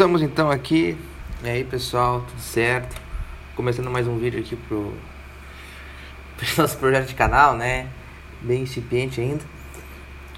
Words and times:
Estamos 0.00 0.22
então 0.22 0.50
aqui. 0.50 0.96
E 1.44 1.46
aí 1.46 1.62
pessoal, 1.62 2.22
tudo 2.22 2.40
certo? 2.40 2.98
Começando 3.54 3.90
mais 3.90 4.08
um 4.08 4.16
vídeo 4.16 4.40
aqui 4.40 4.56
pro, 4.56 4.94
pro 6.38 6.62
nosso 6.62 6.78
projeto 6.78 7.08
de 7.08 7.14
canal, 7.14 7.54
né? 7.54 7.86
Bem 8.40 8.62
incipiente 8.62 9.20
ainda. 9.20 9.44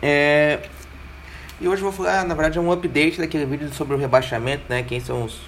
É... 0.03 0.69
E 1.61 1.69
hoje 1.69 1.81
eu 1.81 1.89
vou 1.89 1.93
falar, 1.93 2.25
na 2.25 2.35
verdade, 2.35 2.59
um 2.59 2.73
update 2.73 3.21
daquele 3.21 3.47
vídeo 3.47 3.73
sobre 3.73 3.95
o 3.95 3.99
rebaixamento, 4.01 4.65
né? 4.69 4.83
Quem 4.83 4.99
são 4.99 5.23
os 5.23 5.41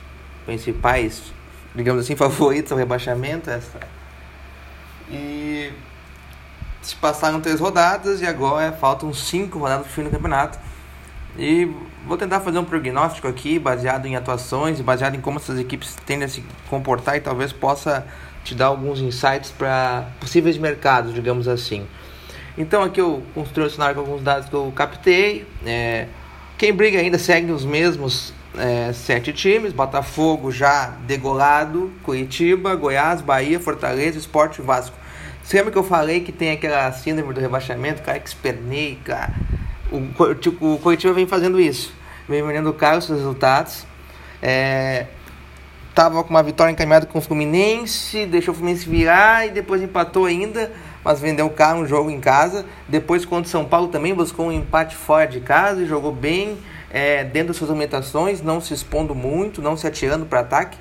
principais, 0.46 1.32
digamos 1.74 2.04
assim, 2.04 2.14
favoritos 2.14 2.70
ao 2.70 2.78
rebaixamento. 2.78 3.50
Essa... 3.50 3.80
E 5.10 5.72
se 6.80 6.94
passaram 6.94 7.40
três 7.40 7.58
rodadas 7.58 8.20
e 8.20 8.26
agora 8.26 8.70
faltam 8.70 9.12
cinco 9.12 9.58
rodadas 9.58 9.86
para 9.86 9.90
o 9.90 9.92
fim 9.92 10.04
do 10.04 10.10
campeonato. 10.10 10.56
E 11.36 11.68
vou 12.06 12.16
tentar 12.16 12.40
fazer 12.40 12.58
um 12.58 12.64
prognóstico 12.64 13.26
aqui, 13.26 13.58
baseado 13.58 14.06
em 14.06 14.14
atuações 14.14 14.78
e 14.78 14.82
baseado 14.82 15.16
em 15.16 15.20
como 15.20 15.38
essas 15.38 15.58
equipes 15.58 15.96
tendem 16.06 16.24
a 16.24 16.28
se 16.28 16.44
comportar 16.68 17.16
e 17.16 17.20
talvez 17.20 17.52
possa 17.52 18.06
te 18.44 18.54
dar 18.54 18.66
alguns 18.66 19.00
insights 19.00 19.50
para 19.50 20.06
possíveis 20.20 20.56
mercados, 20.58 21.12
digamos 21.14 21.48
assim. 21.48 21.86
Então 22.56 22.82
aqui 22.82 23.00
eu 23.00 23.22
construí 23.34 23.66
um 23.66 23.70
cenário 23.70 23.96
com 23.96 24.00
alguns 24.02 24.22
dados 24.22 24.48
que 24.48 24.54
eu 24.54 24.72
captei. 24.76 25.46
É, 25.66 26.06
quem 26.56 26.72
briga 26.72 27.00
ainda 27.00 27.18
segue 27.18 27.50
os 27.50 27.64
mesmos 27.64 28.32
é, 28.56 28.92
sete 28.92 29.32
times: 29.32 29.72
Botafogo 29.72 30.52
já 30.52 30.94
degolado, 31.06 31.90
Curitiba, 32.04 32.76
Goiás, 32.76 33.20
Bahia, 33.20 33.58
Fortaleza, 33.58 34.18
Esporte 34.18 34.60
e 34.60 34.62
Vasco. 34.62 34.96
Você 35.42 35.56
lembra 35.56 35.72
que 35.72 35.78
eu 35.78 35.84
falei 35.84 36.20
que 36.20 36.32
tem 36.32 36.52
aquela 36.52 36.90
síndrome 36.92 37.34
do 37.34 37.40
rebaixamento, 37.40 38.02
cara 38.02 38.18
que 38.18 38.28
espernei, 38.28 38.98
cara? 39.04 39.34
O, 39.94 40.34
tipo, 40.34 40.74
o 40.74 40.78
Curitiba 40.78 41.12
vem 41.12 41.26
fazendo 41.26 41.60
isso, 41.60 41.92
vem 42.28 42.42
vendendo 42.44 42.72
caro 42.72 42.98
os 42.98 43.08
resultados. 43.08 43.86
É, 44.42 45.06
tava 45.94 46.22
com 46.24 46.30
uma 46.30 46.42
vitória 46.42 46.72
encaminhada 46.72 47.06
com 47.06 47.18
o 47.18 47.22
Fluminense, 47.22 48.26
deixou 48.26 48.52
o 48.52 48.56
Fluminense 48.56 48.88
virar 48.88 49.46
e 49.46 49.50
depois 49.50 49.80
empatou 49.80 50.26
ainda, 50.26 50.72
mas 51.04 51.20
vendeu 51.20 51.48
caro 51.50 51.78
um 51.78 51.86
jogo 51.86 52.10
em 52.10 52.20
casa. 52.20 52.66
Depois 52.88 53.24
contra 53.24 53.46
o 53.46 53.50
São 53.50 53.64
Paulo 53.64 53.88
também 53.88 54.14
buscou 54.14 54.46
um 54.46 54.52
empate 54.52 54.96
fora 54.96 55.26
de 55.26 55.40
casa 55.40 55.82
e 55.82 55.86
jogou 55.86 56.12
bem 56.12 56.58
é, 56.90 57.24
dentro 57.24 57.48
das 57.48 57.56
suas 57.56 57.70
limitações, 57.70 58.42
não 58.42 58.60
se 58.60 58.74
expondo 58.74 59.14
muito, 59.14 59.62
não 59.62 59.76
se 59.76 59.86
atirando 59.86 60.26
para 60.26 60.40
ataque. 60.40 60.76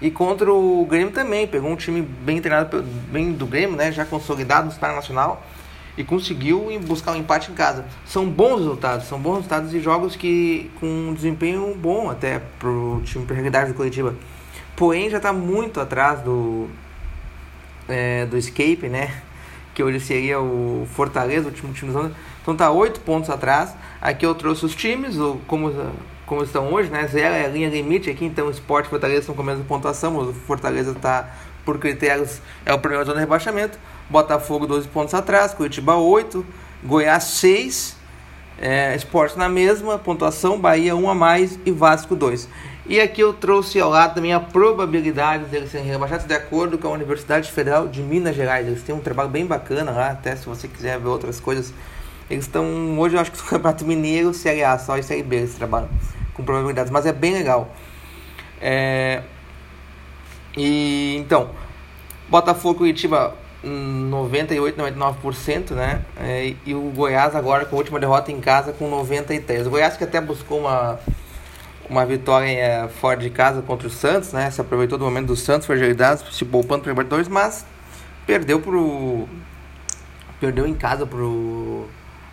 E 0.00 0.10
contra 0.10 0.52
o 0.52 0.84
Grêmio 0.86 1.12
também, 1.12 1.46
pegou 1.46 1.70
um 1.70 1.76
time 1.76 2.02
bem 2.02 2.40
treinado, 2.40 2.82
bem 2.82 3.32
do 3.32 3.46
Grêmio, 3.46 3.76
né, 3.76 3.92
já 3.92 4.04
consolidado 4.04 4.66
no 4.66 4.72
cenário 4.72 4.96
nacional 4.96 5.42
e 5.96 6.04
conseguiu 6.04 6.68
buscar 6.86 7.12
um 7.12 7.16
empate 7.16 7.50
em 7.50 7.54
casa. 7.54 7.84
São 8.04 8.28
bons 8.28 8.58
resultados, 8.58 9.06
são 9.06 9.18
bons 9.18 9.36
resultados 9.36 9.72
e 9.74 9.80
jogos 9.80 10.16
que 10.16 10.70
com 10.80 10.86
um 10.86 11.14
desempenho 11.14 11.74
bom 11.74 12.10
até 12.10 12.40
pro 12.58 13.00
time 13.04 13.24
para 13.24 13.34
realidade 13.34 13.72
do 13.72 13.76
Curitiba. 13.76 14.14
Porém 14.76 15.08
já 15.08 15.18
está 15.18 15.32
muito 15.32 15.80
atrás 15.80 16.20
do 16.20 16.68
é, 17.88 18.26
do 18.26 18.36
Escape, 18.36 18.88
né? 18.88 19.22
Que 19.74 19.82
hoje 19.82 20.00
seria 20.00 20.40
o 20.40 20.86
Fortaleza, 20.94 21.46
o 21.46 21.50
último 21.50 21.72
time 21.72 21.92
do 21.92 21.94
zona. 21.94 22.12
Então 22.42 22.56
tá 22.56 22.70
oito 22.70 23.00
pontos 23.00 23.30
atrás. 23.30 23.74
Aqui 24.00 24.26
eu 24.26 24.34
trouxe 24.34 24.64
os 24.64 24.74
times, 24.74 25.16
como 25.46 25.72
como 26.26 26.42
estão 26.42 26.72
hoje, 26.72 26.90
né? 26.90 27.06
Zero 27.06 27.34
é 27.34 27.44
a 27.44 27.48
linha 27.48 27.68
limite 27.68 28.08
aqui, 28.10 28.24
então 28.24 28.46
o 28.46 28.50
Sport 28.50 28.86
e 28.86 28.88
Fortaleza 28.88 29.20
estão 29.20 29.34
com 29.34 29.42
a 29.42 29.44
mesma 29.44 29.64
pontuação, 29.64 30.16
o 30.16 30.32
Fortaleza 30.32 30.92
está 30.92 31.28
por 31.64 31.78
critérios 31.78 32.40
é 32.64 32.72
o 32.72 32.78
primeiro 32.78 33.04
zona 33.04 33.16
de 33.16 33.20
rebaixamento. 33.20 33.78
Botafogo 34.08 34.66
12 34.66 34.88
pontos 34.88 35.14
atrás, 35.14 35.54
Curitiba 35.54 35.96
8, 35.96 36.44
Goiás 36.84 37.24
6, 37.24 37.96
é, 38.58 38.94
Esporte 38.94 39.38
na 39.38 39.48
mesma, 39.48 39.98
pontuação, 39.98 40.58
Bahia 40.58 40.94
1 40.94 41.10
a 41.10 41.14
mais 41.14 41.58
e 41.64 41.70
Vasco 41.70 42.14
2. 42.14 42.48
E 42.86 43.00
aqui 43.00 43.22
eu 43.22 43.32
trouxe 43.32 43.80
ao 43.80 43.88
lado 43.88 44.14
também 44.14 44.34
a 44.34 44.40
probabilidade 44.40 45.44
deles 45.46 45.70
serem 45.70 45.86
rebaixados 45.86 46.26
de 46.26 46.34
acordo 46.34 46.76
com 46.76 46.88
a 46.88 46.90
Universidade 46.90 47.50
Federal 47.50 47.88
de 47.88 48.02
Minas 48.02 48.36
Gerais. 48.36 48.66
Eles 48.66 48.82
têm 48.82 48.94
um 48.94 49.00
trabalho 49.00 49.30
bem 49.30 49.46
bacana 49.46 49.90
lá, 49.90 50.10
até 50.10 50.36
se 50.36 50.44
você 50.44 50.68
quiser 50.68 50.98
ver 51.00 51.08
outras 51.08 51.40
coisas. 51.40 51.72
Eles 52.28 52.44
estão, 52.44 52.98
hoje 52.98 53.16
eu 53.16 53.20
acho 53.20 53.32
que 53.32 53.40
o 53.40 53.44
Campeonato 53.44 53.86
Mineiro, 53.86 54.34
Série 54.34 54.62
A 54.62 54.76
só 54.78 54.98
e 54.98 55.02
Série 55.02 55.22
B 55.22 55.36
eles 55.36 55.54
trabalham 55.54 55.88
com 56.34 56.44
probabilidades, 56.44 56.90
mas 56.90 57.06
é 57.06 57.12
bem 57.12 57.32
legal. 57.32 57.74
É, 58.60 59.22
e 60.56 61.16
então, 61.18 61.50
Botafogo 62.28 62.86
e 62.86 62.92
Curitiba 63.64 63.84
98, 64.10 64.80
99%, 64.80 65.70
né? 65.70 66.02
É, 66.18 66.54
e 66.64 66.74
o 66.74 66.90
Goiás 66.90 67.34
agora 67.34 67.64
com 67.64 67.76
a 67.76 67.78
última 67.78 67.98
derrota 67.98 68.30
em 68.30 68.40
casa 68.40 68.72
com 68.72 68.88
93. 68.88 69.66
O 69.66 69.70
Goiás 69.70 69.96
que 69.96 70.04
até 70.04 70.20
buscou 70.20 70.60
uma 70.60 70.98
uma 71.88 72.06
vitória 72.06 72.48
é, 72.48 72.88
fora 72.88 73.18
de 73.18 73.28
casa 73.28 73.60
contra 73.60 73.86
o 73.86 73.90
Santos, 73.90 74.32
né? 74.32 74.50
Se 74.50 74.60
aproveitou 74.60 74.98
do 74.98 75.04
momento 75.04 75.26
do 75.26 75.36
Santos 75.36 75.66
fragilidades, 75.66 76.24
se 76.34 76.44
poupando 76.44 76.82
para 76.82 76.92
Libertadores, 76.92 77.28
mas 77.28 77.66
perdeu 78.26 78.60
pro 78.60 79.28
perdeu 80.40 80.66
em 80.66 80.74
casa 80.74 81.06
pro 81.06 81.86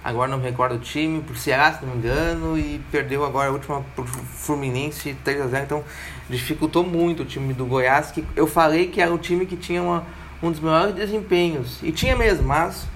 agora 0.03 0.31
não 0.31 0.37
me 0.37 0.45
recordo 0.45 0.75
o 0.75 0.79
time, 0.79 1.21
pro 1.21 1.35
Ceará, 1.35 1.73
se 1.73 1.85
não 1.85 1.93
me 1.93 1.99
engano, 1.99 2.57
e 2.57 2.81
perdeu 2.91 3.23
agora 3.23 3.49
a 3.49 3.51
última 3.51 3.83
pro 3.95 4.05
Fluminense 4.05 5.15
3 5.23 5.41
a 5.41 5.47
0. 5.47 5.63
Então, 5.63 5.83
dificultou 6.27 6.83
muito 6.83 7.21
o 7.21 7.25
time 7.25 7.53
do 7.53 7.65
Goiás, 7.65 8.09
que 8.09 8.25
eu 8.35 8.47
falei 8.47 8.87
que 8.87 8.99
era 8.99 9.13
um 9.13 9.17
time 9.17 9.45
que 9.45 9.55
tinha 9.55 9.81
uma 9.81 10.03
um 10.41 10.51
dos 10.51 10.59
melhores 10.59 10.95
desempenhos. 10.95 11.79
E 11.83 11.91
tinha 11.91 12.15
mesmo, 12.15 12.47
mas 12.47 12.87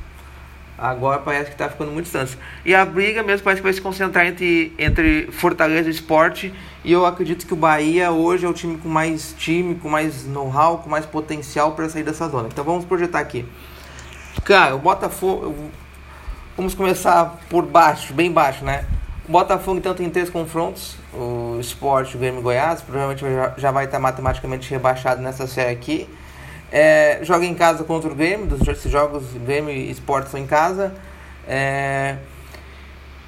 agora 0.78 1.19
parece 1.19 1.45
que 1.45 1.53
está 1.53 1.69
ficando 1.69 1.91
muito 1.91 2.06
distante. 2.06 2.38
E 2.66 2.73
a 2.75 2.83
briga 2.85 3.23
mesmo 3.23 3.44
parece 3.44 3.61
que 3.61 3.63
vai 3.63 3.73
se 3.73 3.81
concentrar 3.81 4.25
entre, 4.25 4.73
entre 4.78 5.29
Fortaleza 5.31 5.88
e 5.88 5.91
Esporte. 5.91 6.53
E 6.83 6.91
eu 6.91 7.06
acredito 7.06 7.45
que 7.45 7.53
o 7.53 7.57
Bahia 7.57 8.11
hoje 8.11 8.45
é 8.45 8.50
o 8.50 8.53
time 8.53 8.78
com 8.78 8.89
mais 8.89 9.33
time, 9.38 9.75
com 9.75 9.89
mais 9.89 10.25
know-how, 10.25 10.79
com 10.79 10.89
mais 10.89 11.06
potencial 11.06 11.73
para 11.73 11.88
sair 11.89 12.03
dessa 12.03 12.28
zona. 12.28 12.47
Então 12.51 12.63
vamos 12.63 12.85
projetar 12.85 13.19
aqui. 13.19 13.45
Cara, 14.44 14.75
o 14.75 14.79
Botafogo. 14.79 15.56
Vamos 16.57 16.73
começar 16.73 17.38
por 17.50 17.66
baixo, 17.66 18.13
bem 18.13 18.31
baixo, 18.31 18.63
né? 18.63 18.85
O 19.27 19.31
Botafogo 19.31 19.77
então 19.77 19.94
tem 19.94 20.09
três 20.09 20.29
confrontos. 20.29 20.95
O 21.13 21.57
Esporte, 21.59 22.16
o 22.16 22.19
Grêmio 22.19 22.41
Goiás. 22.41 22.81
Provavelmente 22.81 23.25
já 23.57 23.72
vai 23.72 23.85
estar 23.85 24.00
matematicamente 24.00 24.69
rebaixado 24.69 25.22
nessa 25.22 25.47
série 25.47 25.72
aqui. 25.72 26.07
É, 26.71 27.19
joga 27.21 27.45
em 27.45 27.53
casa 27.53 27.83
contra 27.83 28.11
o 28.11 28.15
Grêmio, 28.15 28.47
dos 28.47 28.67
esses 28.67 28.91
jogos 28.91 29.23
Grêmio 29.45 29.71
e 29.71 29.89
Sport 29.91 30.27
são 30.27 30.39
em 30.39 30.47
casa. 30.47 30.93
É, 31.47 32.17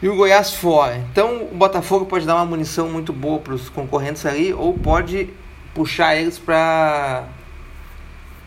e 0.02 0.08
o 0.08 0.16
Goiás 0.16 0.54
fora. 0.54 0.98
Então 1.12 1.44
o 1.52 1.56
Botafogo 1.56 2.06
pode 2.06 2.26
dar 2.26 2.36
uma 2.36 2.46
munição 2.46 2.90
muito 2.90 3.12
boa 3.12 3.40
para 3.40 3.54
os 3.54 3.70
concorrentes 3.70 4.26
ali, 4.26 4.54
ou 4.54 4.74
pode 4.74 5.30
puxar 5.74 6.16
eles 6.16 6.38
para 6.38 7.26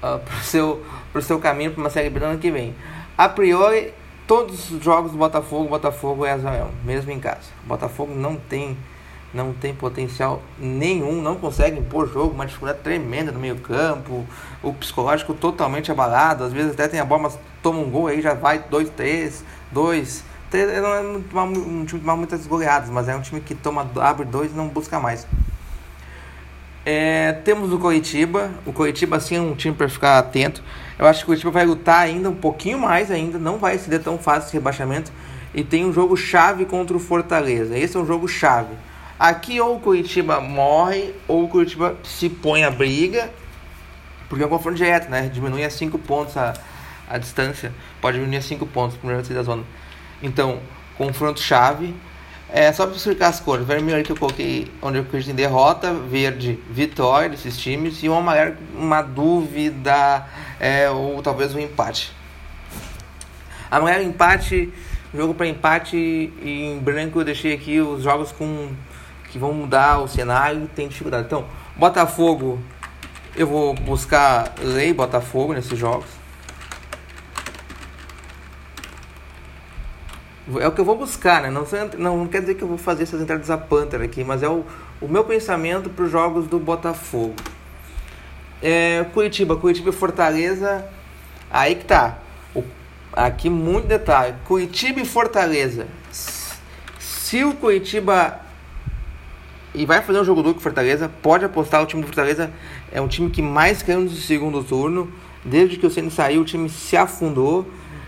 uh, 0.02 0.20
o 0.40 0.44
seu, 0.44 0.84
seu 1.22 1.38
caminho 1.38 1.72
para 1.72 1.80
uma 1.80 1.90
série 1.90 2.10
B 2.10 2.24
ano 2.24 2.38
que 2.38 2.50
vem. 2.50 2.74
A 3.16 3.28
priori, 3.28 3.92
todos 4.26 4.70
os 4.70 4.82
jogos 4.82 5.12
do 5.12 5.18
Botafogo, 5.18 5.68
Botafogo 5.68 6.24
é 6.24 6.32
azarão, 6.32 6.70
mesmo 6.84 7.10
em 7.10 7.18
casa. 7.18 7.48
O 7.64 7.68
Botafogo 7.68 8.14
não 8.14 8.36
tem 8.36 8.76
não 9.32 9.52
tem 9.52 9.72
potencial 9.74 10.42
nenhum, 10.58 11.22
não 11.22 11.36
consegue 11.36 11.78
impor 11.78 12.12
jogo, 12.12 12.34
uma 12.34 12.46
dificuldade 12.46 12.80
tremenda 12.80 13.30
no 13.30 13.38
meio 13.38 13.56
campo, 13.56 14.26
o 14.62 14.72
psicológico 14.74 15.34
totalmente 15.34 15.90
abalado, 15.90 16.44
às 16.44 16.52
vezes 16.52 16.72
até 16.72 16.88
tem 16.88 17.00
a 17.00 17.04
bola, 17.04 17.22
mas 17.22 17.38
toma 17.62 17.78
um 17.78 17.90
gol 17.90 18.08
aí 18.08 18.20
já 18.20 18.34
vai 18.34 18.58
2, 18.58 18.90
3, 18.90 19.44
2, 19.70 20.24
não 20.82 20.94
é 20.94 21.00
um 21.00 21.84
time 21.84 22.00
que 22.00 22.00
toma 22.00 22.16
muitas 22.16 22.46
goleadas, 22.46 22.90
mas 22.90 23.08
é 23.08 23.14
um 23.14 23.20
time 23.20 23.40
que 23.40 23.54
toma, 23.54 23.88
abre 24.00 24.24
dois 24.24 24.50
e 24.50 24.54
não 24.54 24.66
busca 24.66 24.98
mais. 24.98 25.26
É, 26.84 27.32
temos 27.44 27.72
o 27.72 27.78
Coritiba, 27.78 28.50
o 28.66 28.72
Coritiba 28.72 29.20
sim 29.20 29.36
é 29.36 29.40
um 29.40 29.54
time 29.54 29.74
para 29.74 29.88
ficar 29.88 30.18
atento, 30.18 30.62
eu 30.98 31.06
acho 31.06 31.20
que 31.20 31.24
o 31.24 31.26
Coritiba 31.26 31.52
vai 31.52 31.66
lutar 31.66 32.00
ainda 32.00 32.28
um 32.28 32.34
pouquinho 32.34 32.78
mais 32.78 33.10
ainda, 33.10 33.38
não 33.38 33.58
vai 33.58 33.78
ser 33.78 34.00
tão 34.00 34.18
fácil 34.18 34.48
esse 34.48 34.54
rebaixamento, 34.54 35.12
e 35.54 35.62
tem 35.62 35.84
um 35.84 35.92
jogo 35.92 36.16
chave 36.16 36.64
contra 36.64 36.96
o 36.96 37.00
Fortaleza, 37.00 37.78
esse 37.78 37.96
é 37.96 38.00
um 38.00 38.06
jogo 38.06 38.26
chave, 38.26 38.74
Aqui 39.20 39.60
ou 39.60 39.76
o 39.76 39.80
Curitiba 39.80 40.40
morre 40.40 41.14
ou 41.28 41.44
o 41.44 41.48
Curitiba 41.48 41.94
se 42.02 42.30
põe 42.30 42.64
a 42.64 42.70
briga, 42.70 43.30
porque 44.30 44.42
é 44.42 44.46
um 44.46 44.48
confronto 44.48 44.78
direto, 44.78 45.10
né? 45.10 45.28
Diminui 45.30 45.62
a 45.62 45.68
5 45.68 45.98
pontos 45.98 46.38
a, 46.38 46.54
a 47.06 47.18
distância, 47.18 47.70
pode 48.00 48.16
diminuir 48.16 48.38
a 48.38 48.40
5 48.40 48.66
pontos 48.68 48.96
primeiro 48.96 49.22
da 49.22 49.42
zona. 49.42 49.62
Então, 50.22 50.60
confronto 50.96 51.38
chave. 51.38 51.94
É 52.48 52.72
só 52.72 52.86
para 52.86 52.96
explicar 52.96 53.28
as 53.28 53.38
cores. 53.38 53.66
Vermelho 53.66 54.02
que 54.02 54.10
eu 54.10 54.16
coloquei 54.16 54.72
onde 54.80 54.96
eu 54.96 55.02
acredito 55.02 55.32
em 55.32 55.34
derrota, 55.34 55.92
verde, 55.92 56.58
vitória 56.70 57.28
desses 57.28 57.58
times 57.58 58.02
e 58.02 58.08
o 58.08 58.14
amarelo, 58.14 58.56
uma 58.74 59.02
dúvida 59.02 60.26
é, 60.58 60.88
ou 60.88 61.20
talvez 61.20 61.54
um 61.54 61.60
empate. 61.60 62.10
Amarelo, 63.70 64.02
empate, 64.02 64.72
jogo 65.12 65.34
para 65.34 65.46
empate 65.46 65.96
e 65.96 66.72
em 66.72 66.78
branco 66.78 67.20
eu 67.20 67.24
deixei 67.24 67.52
aqui 67.52 67.82
os 67.82 68.02
jogos 68.02 68.32
com 68.32 68.70
que 69.30 69.38
vão 69.38 69.52
mudar 69.52 70.00
o 70.00 70.08
cenário 70.08 70.68
tem 70.74 70.88
dificuldade. 70.88 71.26
Então, 71.26 71.46
Botafogo, 71.76 72.60
eu 73.36 73.46
vou 73.46 73.74
buscar 73.74 74.52
lei 74.60 74.92
Botafogo 74.92 75.54
nesses 75.54 75.78
jogos. 75.78 76.08
É 80.60 80.66
o 80.66 80.72
que 80.72 80.80
eu 80.80 80.84
vou 80.84 80.96
buscar, 80.96 81.40
né? 81.42 81.48
Não, 81.48 81.64
não, 81.96 82.18
não 82.18 82.26
quer 82.26 82.40
dizer 82.40 82.56
que 82.56 82.62
eu 82.62 82.68
vou 82.68 82.76
fazer 82.76 83.04
essas 83.04 83.22
entradas 83.22 83.48
a 83.50 83.56
Panther 83.56 84.02
aqui, 84.02 84.24
mas 84.24 84.42
é 84.42 84.48
o, 84.48 84.64
o 85.00 85.06
meu 85.06 85.22
pensamento 85.22 85.88
para 85.88 86.04
os 86.04 86.10
jogos 86.10 86.48
do 86.48 86.58
Botafogo. 86.58 87.36
É, 88.60 89.06
Curitiba, 89.14 89.56
Curitiba 89.56 89.90
e 89.90 89.92
Fortaleza, 89.92 90.84
aí 91.48 91.76
que 91.76 91.84
tá. 91.84 92.18
O, 92.52 92.64
aqui 93.12 93.48
muito 93.48 93.86
detalhe. 93.86 94.34
Curitiba 94.44 95.00
e 95.00 95.04
Fortaleza. 95.04 95.86
Se 96.98 97.44
o 97.44 97.54
Curitiba 97.54 98.49
e 99.74 99.86
vai 99.86 100.02
fazer 100.02 100.20
um 100.20 100.24
jogo 100.24 100.42
duro 100.42 100.54
com 100.54 100.60
Fortaleza, 100.60 101.10
pode 101.22 101.44
apostar 101.44 101.82
o 101.82 101.86
time 101.86 102.02
do 102.02 102.06
Fortaleza 102.06 102.50
é 102.92 103.00
um 103.00 103.08
time 103.08 103.30
que 103.30 103.40
mais 103.40 103.82
caiu 103.82 104.00
no 104.00 104.10
segundo 104.10 104.64
turno. 104.64 105.10
Desde 105.44 105.76
que 105.76 105.86
o 105.86 105.90
Ceni 105.90 106.10
saiu, 106.10 106.42
o 106.42 106.44
time 106.44 106.68
se 106.68 106.96
afundou. 106.96 107.66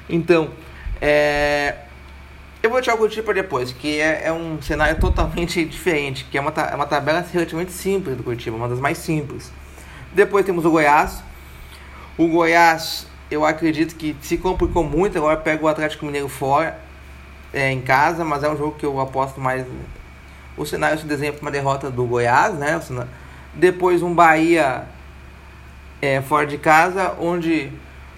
Então, 0.09 0.51
é, 1.01 1.77
eu 2.63 2.71
vou 2.71 2.81
tirar 2.81 2.95
o 2.95 2.99
Curitiba 2.99 3.25
para 3.25 3.35
depois, 3.35 3.73
que 3.73 4.01
é, 4.01 4.27
é, 4.27 4.33
um 4.33 4.61
cenário 4.61 4.99
totalmente 5.01 5.65
diferente, 5.65 6.25
que 6.31 6.37
é 6.37 6.41
uma, 6.41 6.51
é 6.51 6.75
uma 6.75 6.87
tabela 6.87 7.25
relativamente 7.33 7.73
simples 7.73 8.17
do 8.17 8.23
Curitiba, 8.23 8.57
uma 8.57 8.69
das 8.69 8.79
mais 8.79 8.99
simples. 8.99 9.53
Depois 10.13 10.45
temos 10.45 10.65
o 10.65 10.71
Goiás. 10.71 11.23
O 12.19 12.29
Goiás, 12.29 13.07
eu 13.31 13.45
acredito 13.45 13.95
que 13.95 14.15
se 14.21 14.37
complicou 14.37 14.85
muito, 14.85 15.17
agora 15.17 15.37
pega 15.37 15.65
o 15.65 15.69
Atlético 15.69 16.05
Mineiro 16.05 16.29
fora, 16.29 16.79
é, 17.53 17.71
em 17.71 17.81
casa, 17.81 18.25
mas 18.25 18.45
é 18.45 18.51
um 18.51 18.57
jogo 18.57 18.77
que 18.77 18.85
eu 18.85 19.01
aposto 19.01 19.41
mais. 19.41 19.65
O 20.57 20.67
cenário 20.67 20.99
se 20.99 21.07
desenha 21.07 21.33
para 21.33 21.43
uma 21.43 21.51
derrota 21.51 21.91
do 21.91 22.05
Goiás, 22.05 22.55
né? 22.55 22.81
Depois 23.55 24.03
um 24.03 24.15
Bahia 24.15 24.85
é, 26.01 26.21
fora 26.21 26.47
de 26.47 26.59
casa, 26.59 27.15
onde 27.21 27.71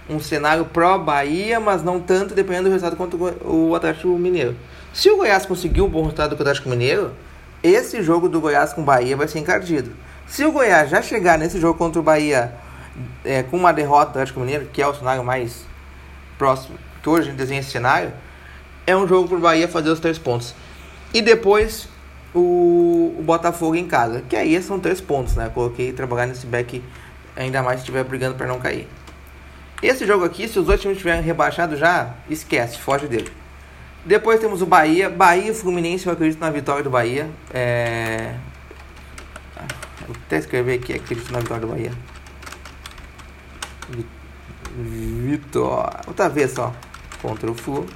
um 0.08 0.20
cenário 0.20 0.64
pró-Bahia, 0.64 1.60
mas 1.60 1.82
não 1.82 2.00
tanto, 2.00 2.34
dependendo 2.34 2.64
do 2.64 2.72
resultado 2.72 2.96
contra 2.96 3.18
o 3.46 3.74
Atlético 3.74 4.08
Mineiro. 4.18 4.56
Se 4.92 5.10
o 5.10 5.16
Goiás 5.16 5.46
conseguir 5.46 5.80
um 5.80 5.88
bom 5.88 6.02
resultado 6.02 6.36
com 6.36 6.42
o 6.42 6.42
Atlético 6.42 6.68
Mineiro, 6.68 7.12
esse 7.62 8.02
jogo 8.02 8.28
do 8.28 8.40
Goiás 8.40 8.72
com 8.72 8.82
o 8.82 8.84
Bahia 8.84 9.16
vai 9.16 9.26
ser 9.26 9.38
encardido. 9.38 9.90
Se 10.26 10.44
o 10.44 10.52
Goiás 10.52 10.90
já 10.90 11.00
chegar 11.00 11.38
nesse 11.38 11.60
jogo 11.60 11.78
contra 11.78 12.00
o 12.00 12.02
Bahia 12.02 12.54
é, 13.24 13.42
com 13.42 13.56
uma 13.56 13.72
derrota 13.72 14.06
do 14.06 14.10
Atlético 14.10 14.40
Mineiro, 14.40 14.66
que 14.72 14.82
é 14.82 14.86
o 14.86 14.94
cenário 14.94 15.24
mais 15.24 15.64
próximo, 16.38 16.78
que 17.02 17.08
hoje 17.08 17.32
desenha 17.32 17.60
esse 17.60 17.70
cenário, 17.70 18.12
é 18.86 18.96
um 18.96 19.08
jogo 19.08 19.28
para 19.28 19.36
o 19.38 19.40
Bahia 19.40 19.66
fazer 19.66 19.90
os 19.90 20.00
três 20.00 20.18
pontos. 20.18 20.54
E 21.12 21.22
depois 21.22 21.88
o, 22.34 23.14
o, 23.18 23.22
Botafogo 23.22 23.76
em 23.76 23.86
casa, 23.86 24.22
que 24.28 24.34
aí 24.36 24.60
são 24.62 24.80
três 24.80 25.00
pontos, 25.00 25.36
né? 25.36 25.50
Coloquei 25.54 25.92
trabalhar 25.92 26.26
nesse 26.26 26.46
back 26.46 26.82
ainda 27.36 27.62
mais 27.62 27.76
se 27.76 27.82
estiver 27.82 28.04
brigando 28.04 28.34
para 28.34 28.46
não 28.46 28.58
cair. 28.58 28.88
Esse 29.82 30.06
jogo 30.06 30.24
aqui, 30.24 30.48
se 30.48 30.58
os 30.58 30.66
dois 30.66 30.80
times 30.80 30.96
estiverem 30.96 31.22
rebaixados 31.22 31.78
já, 31.78 32.14
esquece, 32.28 32.78
foge 32.78 33.06
dele. 33.06 33.30
Depois 34.04 34.40
temos 34.40 34.60
o 34.62 34.66
Bahia. 34.66 35.08
Bahia 35.08 35.50
e 35.50 35.54
Fluminense, 35.54 36.06
eu 36.06 36.12
acredito 36.12 36.40
na 36.40 36.50
vitória 36.50 36.82
do 36.82 36.90
Bahia. 36.90 37.28
É... 37.52 38.34
Vou 40.06 40.16
até 40.26 40.38
escrever 40.38 40.74
aqui, 40.74 40.94
acredito 40.94 41.32
na 41.32 41.40
vitória 41.40 41.66
do 41.66 41.68
Bahia. 41.68 41.92
Vitória. 44.76 46.00
Outra 46.06 46.28
vez 46.28 46.52
só. 46.52 46.74
Contra 47.22 47.50
o 47.50 47.54
Flu. 47.54 47.86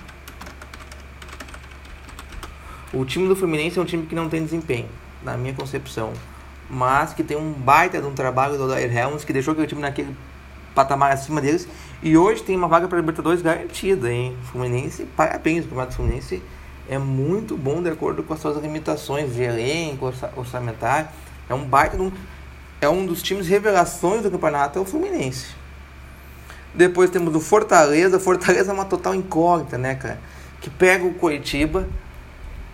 O 2.92 3.04
time 3.04 3.28
do 3.28 3.36
Fluminense 3.36 3.78
é 3.78 3.82
um 3.82 3.84
time 3.84 4.06
que 4.06 4.14
não 4.14 4.28
tem 4.28 4.42
desempenho, 4.42 4.88
na 5.22 5.36
minha 5.36 5.52
concepção. 5.52 6.12
Mas 6.70 7.12
que 7.12 7.22
tem 7.22 7.36
um 7.36 7.52
baita 7.52 8.00
de 8.00 8.06
um 8.06 8.14
trabalho 8.14 8.56
do 8.56 8.64
Odair 8.64 8.94
Helms, 8.96 9.24
que 9.24 9.32
deixou 9.32 9.52
aquele 9.52 9.66
time 9.66 9.80
naquele 9.80 10.16
patamar 10.74 11.12
acima 11.12 11.40
deles. 11.40 11.68
E 12.02 12.16
hoje 12.16 12.42
tem 12.42 12.56
uma 12.56 12.68
vaga 12.68 12.88
para 12.88 12.98
Libertadores 12.98 13.42
garantida, 13.42 14.10
hein? 14.10 14.36
Fluminense, 14.50 15.04
parabéns, 15.16 15.64
o 15.64 15.68
campeonato 15.68 15.96
Fluminense 15.96 16.42
é 16.88 16.96
muito 16.96 17.56
bom 17.56 17.82
de 17.82 17.90
acordo 17.90 18.22
com 18.22 18.32
as 18.32 18.40
suas 18.40 18.56
limitações 18.62 19.34
de 19.34 19.42
elenco, 19.42 20.10
orçamentário. 20.36 21.08
É 21.48 21.54
um 21.54 21.64
baita 21.64 21.96
um, 21.96 22.10
é 22.80 22.88
um 22.88 23.04
dos 23.04 23.22
times 23.22 23.46
revelações 23.46 24.22
do 24.22 24.30
campeonato, 24.30 24.78
é 24.78 24.82
o 24.82 24.84
Fluminense. 24.84 25.48
Depois 26.74 27.10
temos 27.10 27.34
o 27.34 27.40
Fortaleza. 27.40 28.18
Fortaleza 28.18 28.70
é 28.70 28.74
uma 28.74 28.84
total 28.84 29.14
incógnita, 29.14 29.76
né, 29.76 29.94
cara? 29.94 30.18
Que 30.60 30.70
pega 30.70 31.04
o 31.04 31.12
Coritiba. 31.14 31.86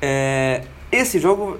É, 0.06 0.60
esse 0.92 1.18
jogo 1.18 1.58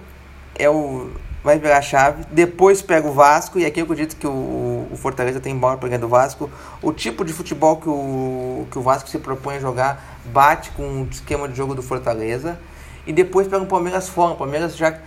é 0.55 0.69
o 0.69 1.11
vai 1.43 1.58
virar 1.58 1.79
a 1.79 1.82
chave. 1.82 2.25
Depois 2.31 2.82
pega 2.82 3.08
o 3.08 3.12
Vasco. 3.12 3.58
E 3.58 3.64
aqui 3.64 3.81
eu 3.81 3.85
acredito 3.85 4.17
que 4.17 4.26
o, 4.26 4.87
o 4.91 4.96
Fortaleza 4.96 5.41
tem 5.41 5.56
bola 5.56 5.79
para 5.79 5.88
ganhar 5.88 6.00
do 6.00 6.08
Vasco. 6.08 6.50
O 6.82 6.93
tipo 6.93 7.25
de 7.25 7.32
futebol 7.32 7.79
que 7.79 7.88
o, 7.88 8.67
que 8.70 8.79
o 8.79 8.82
Vasco 8.82 9.08
se 9.08 9.19
propõe 9.19 9.56
a 9.56 9.61
jogar 9.61 10.20
bate 10.26 10.70
com 10.73 11.02
o 11.02 11.08
esquema 11.11 11.49
de 11.49 11.56
jogo 11.56 11.75
do 11.75 11.82
Fortaleza. 11.82 12.61
E 13.06 13.14
depois 13.14 13.49
pega 13.49 13.62
o 13.62 13.67
Palmeiras 13.67 14.11
fora. 14.11 14.35
O 14.35 14.37
Palmeiras 14.37 14.76
já 14.76 14.99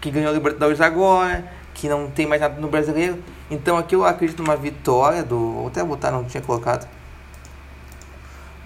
que 0.00 0.10
ganhou 0.10 0.30
a 0.30 0.34
Libertadores 0.34 0.80
agora, 0.80 1.44
que 1.74 1.88
não 1.88 2.10
tem 2.10 2.26
mais 2.26 2.40
nada 2.40 2.60
no 2.60 2.66
brasileiro. 2.66 3.22
Então 3.48 3.78
aqui 3.78 3.94
eu 3.94 4.04
acredito 4.04 4.42
numa 4.42 4.56
vitória 4.56 5.22
do. 5.22 5.64
Até 5.68 5.84
botar, 5.84 6.10
não 6.10 6.24
tinha 6.24 6.42
colocado. 6.42 6.88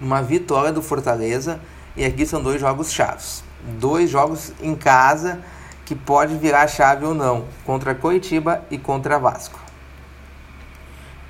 Uma 0.01 0.23
vitória 0.23 0.71
do 0.71 0.81
Fortaleza. 0.81 1.59
E 1.95 2.03
aqui 2.03 2.25
são 2.25 2.41
dois 2.41 2.59
jogos 2.59 2.91
chaves. 2.91 3.44
Dois 3.65 4.09
jogos 4.09 4.53
em 4.61 4.75
casa 4.75 5.41
que 5.85 5.95
pode 5.95 6.35
virar 6.37 6.63
a 6.63 6.67
chave 6.67 7.05
ou 7.05 7.13
não. 7.13 7.45
Contra 7.65 7.93
Coitiba 7.95 8.63
e 8.69 8.77
contra 8.77 9.19
Vasco. 9.19 9.59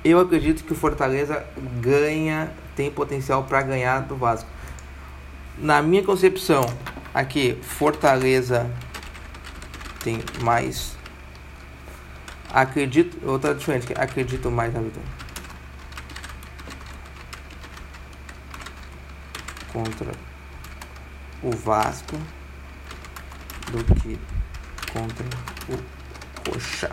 Eu 0.04 0.20
acredito 0.20 0.64
que 0.64 0.72
o 0.72 0.76
Fortaleza 0.76 1.44
ganha, 1.80 2.52
tem 2.76 2.90
potencial 2.90 3.44
para 3.44 3.60
ganhar 3.62 4.00
do 4.00 4.16
Vasco. 4.16 4.48
Na 5.58 5.82
minha 5.82 6.04
concepção, 6.04 6.64
aqui 7.12 7.58
Fortaleza 7.62 8.70
tem 10.04 10.22
mais. 10.42 10.96
Acredito. 12.52 13.18
Outra 13.28 13.54
diferente, 13.54 13.92
acredito 13.96 14.50
mais 14.50 14.72
na 14.72 14.80
vitória. 14.80 15.08
Contra 19.72 20.25
o 21.46 21.50
Vasco 21.52 22.16
do 23.70 23.84
que 24.00 24.18
contra 24.92 25.24
o 25.68 26.50
Coxa. 26.50 26.90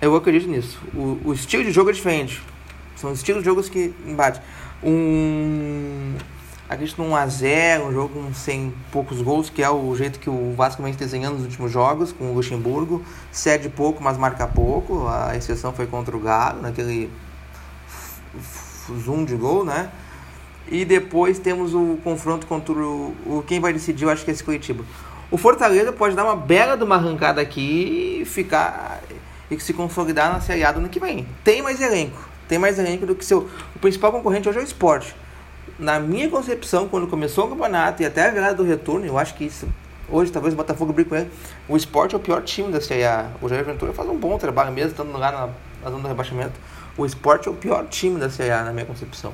Eu 0.00 0.16
acredito 0.16 0.48
nisso. 0.48 0.80
O, 0.94 1.20
o 1.24 1.32
estilo 1.34 1.62
de 1.62 1.70
jogo 1.70 1.90
é 1.90 1.92
diferente. 1.92 2.42
São 2.96 3.12
os 3.12 3.18
estilos 3.18 3.42
de 3.42 3.48
jogos 3.48 3.68
que 3.68 3.94
embate. 4.06 4.40
Um 4.82 6.14
acredito 6.68 7.02
num 7.02 7.10
1x0, 7.10 7.88
um 7.88 7.92
jogo 7.92 8.34
sem 8.34 8.72
poucos 8.90 9.20
gols, 9.20 9.50
que 9.50 9.62
é 9.62 9.68
o 9.68 9.94
jeito 9.94 10.18
que 10.18 10.30
o 10.30 10.54
Vasco 10.54 10.82
vem 10.82 10.92
desenhando 10.94 11.34
nos 11.34 11.44
últimos 11.44 11.70
jogos, 11.70 12.12
com 12.12 12.30
o 12.30 12.34
Luxemburgo. 12.34 13.04
Cede 13.30 13.68
pouco, 13.68 14.02
mas 14.02 14.16
marca 14.16 14.46
pouco. 14.46 15.06
A 15.06 15.36
exceção 15.36 15.72
foi 15.72 15.86
contra 15.86 16.16
o 16.16 16.20
Galo, 16.20 16.62
naquele 16.62 17.10
zoom 19.04 19.24
de 19.24 19.36
gol, 19.36 19.64
né? 19.64 19.90
E 20.68 20.84
depois 20.84 21.38
temos 21.38 21.74
o 21.74 21.98
confronto 22.02 22.46
contra 22.46 22.72
o, 22.74 23.14
o 23.26 23.44
quem 23.46 23.60
vai 23.60 23.72
decidir, 23.72 24.04
eu 24.04 24.10
acho 24.10 24.24
que 24.24 24.30
é 24.30 24.34
esse 24.34 24.42
Curitiba. 24.42 24.84
O 25.30 25.36
Fortaleza 25.36 25.92
pode 25.92 26.14
dar 26.14 26.24
uma 26.24 26.36
bela 26.36 26.76
de 26.76 26.84
uma 26.84 26.96
arrancada 26.96 27.40
aqui 27.40 28.20
e 28.20 28.24
ficar 28.24 29.02
e 29.50 29.60
se 29.60 29.72
consolidar 29.72 30.32
na 30.32 30.40
Série 30.40 30.64
A 30.64 30.72
do 30.72 30.78
ano 30.78 30.88
que 30.88 30.98
vem. 30.98 31.26
Tem 31.42 31.60
mais 31.60 31.80
elenco, 31.80 32.28
tem 32.48 32.58
mais 32.58 32.78
elenco 32.78 33.04
do 33.04 33.14
que 33.14 33.24
seu. 33.24 33.48
O 33.74 33.78
principal 33.78 34.10
concorrente 34.10 34.48
hoje 34.48 34.58
é 34.58 34.62
o 34.62 34.64
esporte 34.64 35.14
na 35.78 35.98
minha 35.98 36.28
concepção, 36.28 36.88
quando 36.88 37.06
começou 37.06 37.46
o 37.46 37.48
campeonato 37.48 38.02
e 38.02 38.06
até 38.06 38.26
a 38.26 38.30
virada 38.30 38.54
do 38.54 38.64
retorno, 38.64 39.04
eu 39.04 39.18
acho 39.18 39.34
que 39.34 39.44
isso, 39.44 39.68
hoje 40.08 40.30
talvez 40.30 40.54
o 40.54 40.56
Botafogo 40.56 40.92
brigue 40.92 41.10
com 41.10 41.16
ele, 41.16 41.30
o 41.68 41.76
esporte 41.76 42.14
é 42.14 42.18
o 42.18 42.20
pior 42.20 42.42
time 42.42 42.72
da 42.72 42.80
Série 42.80 43.04
A. 43.04 43.30
O 43.40 43.48
Jair 43.48 43.64
Ventura 43.64 43.92
faz 43.92 44.08
um 44.08 44.16
bom 44.16 44.38
trabalho 44.38 44.72
mesmo, 44.72 44.90
estando 44.90 45.12
lá 45.12 45.32
na, 45.32 45.48
na 45.82 45.90
zona 45.90 46.02
do 46.02 46.08
rebaixamento. 46.08 46.54
O 46.96 47.04
esporte 47.04 47.48
é 47.48 47.50
o 47.50 47.54
pior 47.54 47.86
time 47.86 48.20
da 48.20 48.30
Série 48.30 48.52
A, 48.52 48.62
na 48.62 48.72
minha 48.72 48.86
concepção. 48.86 49.32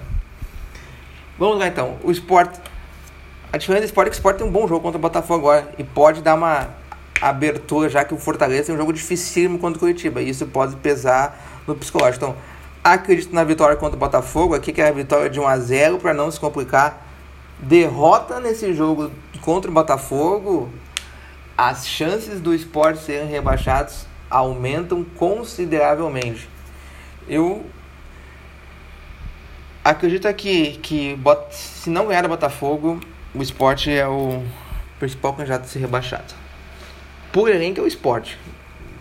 Vamos 1.40 1.58
lá 1.58 1.66
então, 1.66 1.96
o 2.04 2.10
esporte. 2.12 2.60
A 3.52 3.56
diferença 3.56 3.86
do 3.86 3.88
esporte 3.88 4.06
é 4.06 4.10
que 4.10 4.16
o 4.16 4.20
esporte 4.20 4.38
tem 4.38 4.46
um 4.46 4.52
bom 4.52 4.68
jogo 4.68 4.80
contra 4.80 4.98
o 4.98 5.00
Botafogo 5.00 5.40
agora 5.48 5.74
e 5.76 5.82
pode 5.82 6.22
dar 6.22 6.36
uma 6.36 6.68
abertura, 7.20 7.88
já 7.88 8.04
que 8.04 8.14
o 8.14 8.16
Fortaleza 8.16 8.66
tem 8.66 8.74
um 8.76 8.78
jogo 8.78 8.92
dificílimo 8.92 9.58
contra 9.58 9.76
o 9.76 9.80
Curitiba. 9.80 10.22
E 10.22 10.28
isso 10.28 10.46
pode 10.46 10.76
pesar 10.76 11.62
no 11.66 11.74
psicológico. 11.74 12.24
Então, 12.24 12.36
Acredito 12.82 13.34
na 13.34 13.44
vitória 13.44 13.76
contra 13.76 13.94
o 13.94 13.98
Botafogo. 13.98 14.54
Aqui 14.54 14.72
que 14.72 14.80
é 14.80 14.88
a 14.88 14.92
vitória 14.92 15.28
de 15.28 15.38
1 15.38 15.46
a 15.46 15.58
0 15.58 15.98
para 15.98 16.14
não 16.14 16.30
se 16.30 16.40
complicar. 16.40 17.06
Derrota 17.58 18.40
nesse 18.40 18.72
jogo 18.72 19.10
contra 19.42 19.70
o 19.70 19.74
Botafogo. 19.74 20.70
As 21.58 21.86
chances 21.86 22.40
do 22.40 22.54
esporte 22.54 23.02
serem 23.02 23.28
rebaixados 23.28 24.06
aumentam 24.30 25.04
consideravelmente. 25.04 26.48
Eu 27.28 27.66
acredito 29.84 30.32
que, 30.34 30.78
que 30.78 31.18
se 31.50 31.90
não 31.90 32.06
ganhar 32.06 32.24
o 32.24 32.28
Botafogo, 32.28 33.00
o 33.34 33.42
esporte 33.42 33.90
é 33.90 34.06
o 34.06 34.42
principal 34.98 35.34
candidato 35.34 35.64
a 35.64 35.68
ser 35.68 35.78
rebaixado. 35.78 36.34
Porém, 37.32 37.72
que 37.72 37.80
é 37.80 37.82
o 37.82 37.86
esporte. 37.86 38.38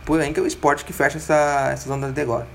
Porém, 0.06 0.32
que 0.34 0.40
é 0.40 0.44
o 0.44 0.48
esporte 0.48 0.86
que 0.86 0.94
fecha 0.94 1.18
essa, 1.18 1.70
essa 1.72 1.88
zona 1.88 2.12
de 2.12 2.22
agora. 2.22 2.48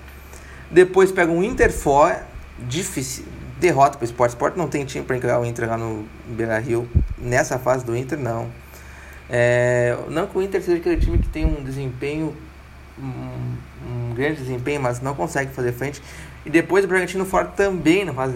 Depois 0.71 1.13
pega 1.13 1.31
um 1.31 1.43
Inter 1.43 1.73
fora, 1.73 2.27
difícil, 2.59 3.25
derrota 3.61 3.97
para 3.97 4.05
o 4.05 4.07
Sport. 4.07 4.31
Sport 4.31 4.57
não 4.57 4.69
tem 4.69 4.85
time 4.85 5.05
para 5.05 5.17
encarar 5.17 5.41
o 5.41 5.45
Inter 5.45 5.69
lá 5.69 5.77
no 5.77 6.07
Beira 6.27 6.59
Rio. 6.59 6.89
Nessa 7.19 7.59
fase 7.59 7.85
do 7.85 7.97
Inter, 7.97 8.19
não. 8.19 8.51
É, 9.29 9.97
não 10.09 10.27
que 10.27 10.37
o 10.37 10.43
Inter 10.43 10.63
seja 10.63 10.79
aquele 10.79 10.97
time 10.97 11.19
que 11.19 11.29
tem 11.29 11.45
um 11.45 11.63
desempenho, 11.63 12.37
um, 12.99 13.57
um, 13.87 14.15
grande 14.15 14.41
desempenho, 14.41 14.81
mas 14.81 15.01
não 15.01 15.15
consegue 15.15 15.53
fazer 15.53 15.73
frente. 15.73 16.03
E 16.45 16.51
depois 16.51 16.85
o 16.85 16.89
Bragantino 16.89 17.25
fora 17.25 17.47
também 17.47 18.05
não 18.05 18.15
faz. 18.15 18.35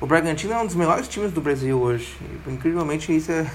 O 0.00 0.06
Bragantino 0.06 0.52
é 0.52 0.58
um 0.58 0.66
dos 0.66 0.74
melhores 0.74 1.08
times 1.08 1.32
do 1.32 1.40
Brasil 1.40 1.78
hoje. 1.78 2.16
Incrivelmente 2.46 3.14
isso 3.14 3.32
é 3.32 3.46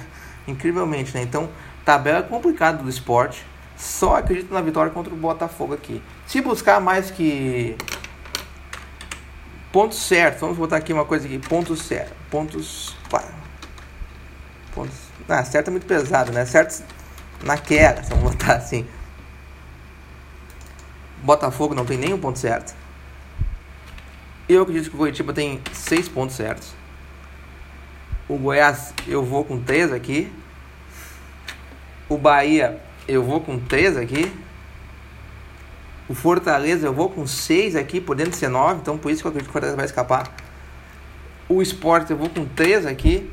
incrivelmente, 0.47 1.13
né? 1.13 1.21
Então, 1.21 1.49
tabela 1.85 2.23
complicada 2.23 2.81
do 2.81 2.89
esporte. 2.89 3.45
Só 3.77 4.17
acredito 4.17 4.53
na 4.53 4.61
vitória 4.61 4.91
contra 4.91 5.13
o 5.13 5.17
Botafogo 5.17 5.73
aqui. 5.73 6.01
Se 6.27 6.41
buscar 6.41 6.79
mais 6.79 7.09
que 7.09 7.75
pontos 9.71 9.99
certos, 10.03 10.41
vamos 10.41 10.57
botar 10.57 10.77
aqui 10.77 10.91
uma 10.91 11.05
coisa 11.05 11.25
aqui, 11.25 11.39
pontos 11.39 11.81
certos, 11.83 12.13
pontos, 12.29 12.95
pontos, 14.73 14.95
ah, 15.27 15.43
certo 15.43 15.69
é 15.69 15.71
muito 15.71 15.85
pesado, 15.85 16.31
né? 16.31 16.45
Certo 16.45 16.83
naquela, 17.43 18.01
vamos 18.09 18.31
botar 18.31 18.55
assim. 18.55 18.85
Botafogo 21.21 21.75
não 21.75 21.85
tem 21.85 21.97
nenhum 21.97 22.19
ponto 22.19 22.39
certo. 22.39 22.73
Eu 24.49 24.63
acredito 24.63 24.89
que 24.89 24.95
o 24.95 24.99
Curitiba 24.99 25.33
tem 25.33 25.61
seis 25.71 26.09
pontos 26.09 26.35
certos. 26.35 26.73
O 28.27 28.37
Goiás 28.37 28.93
eu 29.07 29.23
vou 29.23 29.45
com 29.45 29.59
três 29.59 29.91
aqui. 29.91 30.31
O 32.09 32.17
Bahia 32.17 32.81
eu 33.07 33.23
vou 33.23 33.41
com 33.41 33.59
três 33.59 33.95
aqui. 33.95 34.31
O 36.09 36.13
Fortaleza 36.13 36.85
eu 36.85 36.93
vou 36.93 37.09
com 37.09 37.25
seis 37.25 37.75
aqui, 37.75 38.01
podendo 38.01 38.33
ser 38.33 38.49
nove, 38.49 38.81
então 38.81 38.97
por 38.97 39.11
isso 39.11 39.21
que 39.21 39.27
eu 39.27 39.29
acredito 39.29 39.47
que 39.47 39.51
o 39.51 39.53
Fortaleza 39.53 39.77
vai 39.77 39.85
escapar. 39.85 40.29
O 41.47 41.61
Sport 41.61 42.09
eu 42.09 42.17
vou 42.17 42.29
com 42.29 42.45
três 42.45 42.85
aqui. 42.85 43.31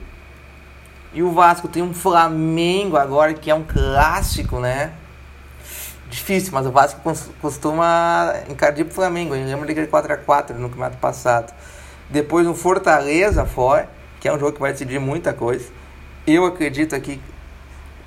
E 1.13 1.23
o 1.23 1.33
Vasco 1.33 1.67
tem 1.67 1.83
um 1.83 1.95
Flamengo 1.95 2.97
agora 2.97 3.35
que 3.35 3.51
é 3.51 3.55
um 3.55 3.65
clássico, 3.65 4.61
né? 4.61 4.93
Difícil, 6.09 6.53
mas 6.53 6.67
o 6.67 6.71
Vasco 6.71 7.01
costuma 7.41 8.35
encardir 8.49 8.85
pro 8.87 8.95
Flamengo. 8.95 9.35
Eu 9.35 9.45
lembro 9.45 9.67
daquele 9.67 9.87
4x4 9.87 10.55
no 10.55 10.69
campeonato 10.69 10.97
passado. 10.97 11.53
Depois 12.09 12.47
um 12.47 12.55
Fortaleza 12.55 13.45
fora, 13.45 13.89
que 14.19 14.27
é 14.27 14.33
um 14.33 14.39
jogo 14.39 14.53
que 14.53 14.61
vai 14.61 14.73
decidir 14.73 14.99
muita 14.99 15.35
coisa. 15.35 15.69
Eu 16.27 16.47
acredito 16.47 16.95
aqui, 16.95 17.21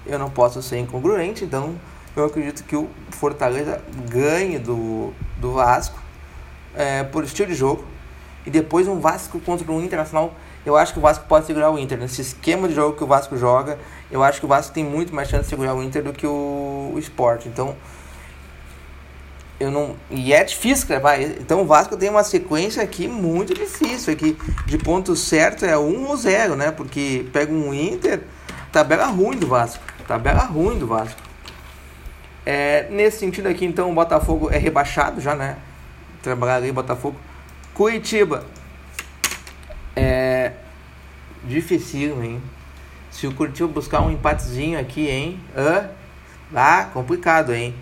eu 0.06 0.18
não 0.18 0.30
posso 0.30 0.62
ser 0.64 0.80
incongruente, 0.80 1.46
então 1.46 1.76
eu 2.16 2.26
acredito 2.26 2.64
que 2.64 2.76
o 2.76 2.90
Fortaleza 3.12 3.82
ganhe 4.10 4.58
do, 4.58 5.14
do 5.38 5.54
Vasco 5.54 6.00
é, 6.76 7.04
por 7.04 7.24
estilo 7.24 7.50
de 7.50 7.56
jogo. 7.56 7.86
E 8.46 8.50
depois 8.50 8.88
um 8.88 9.00
Vasco 9.00 9.40
contra 9.40 9.72
um 9.72 9.82
Internacional 9.82 10.34
eu 10.66 10.78
acho 10.78 10.94
que 10.94 11.00
o 11.00 11.02
Vasco 11.02 11.26
pode 11.28 11.48
segurar 11.48 11.72
o 11.72 11.80
Inter. 11.80 11.98
Nesse 11.98 12.22
esquema 12.22 12.68
de 12.68 12.76
jogo 12.76 12.96
que 12.96 13.04
o 13.04 13.08
Vasco 13.08 13.36
joga, 13.36 13.80
eu 14.12 14.24
acho 14.24 14.40
que 14.40 14.46
o 14.46 14.50
Vasco 14.50 14.74
tem 14.74 14.84
muito 14.84 15.14
mais 15.14 15.28
chance 15.28 15.44
de 15.44 15.50
segurar 15.50 15.74
o 15.74 15.82
Inter 15.82 16.04
do 16.04 16.14
que 16.14 16.28
o, 16.28 16.92
o 16.94 17.00
Sport. 17.00 17.48
Então, 17.48 17.76
eu 19.60 19.72
não. 19.72 19.96
E 20.10 20.34
é 20.34 20.44
difícil 20.44 20.88
levar. 20.90 21.20
Então 21.20 21.62
o 21.62 21.66
Vasco 21.66 21.98
tem 21.98 22.10
uma 22.10 22.24
sequência 22.24 22.84
aqui 22.84 23.08
muito 23.08 23.54
difícil. 23.54 24.14
Aqui 24.14 24.38
de 24.66 24.78
ponto 24.78 25.16
certo 25.16 25.66
é 25.66 25.78
1 25.78 26.08
ou 26.08 26.16
0, 26.16 26.56
né? 26.56 26.72
Porque 26.72 27.28
pega 27.34 27.52
um 27.52 27.74
Inter, 27.74 28.22
tabela 28.72 29.06
ruim 29.06 29.38
do 29.38 29.48
Vasco. 29.48 29.84
Tabela 30.08 30.44
ruim 30.44 30.78
do 30.78 30.86
Vasco. 30.86 31.20
É, 32.46 32.88
nesse 32.90 33.20
sentido 33.20 33.48
aqui, 33.48 33.66
então, 33.66 33.92
o 33.92 33.94
Botafogo 33.94 34.50
é 34.52 34.58
rebaixado 34.58 35.22
já, 35.22 35.36
né? 35.36 35.58
Trabalhar 36.22 36.56
ali, 36.56 36.72
Botafogo. 36.72 37.16
Curitiba 37.74 38.46
é 39.96 40.52
difícil, 41.44 42.24
hein? 42.24 42.42
Se 43.10 43.28
o 43.28 43.34
Curitiba 43.34 43.68
buscar 43.68 44.02
um 44.02 44.12
empatezinho 44.12 44.80
aqui, 44.80 45.08
hein? 45.10 45.40
Hã? 45.56 45.90
Ah, 46.54 46.90
complicado, 46.94 47.54
hein? 47.54 47.74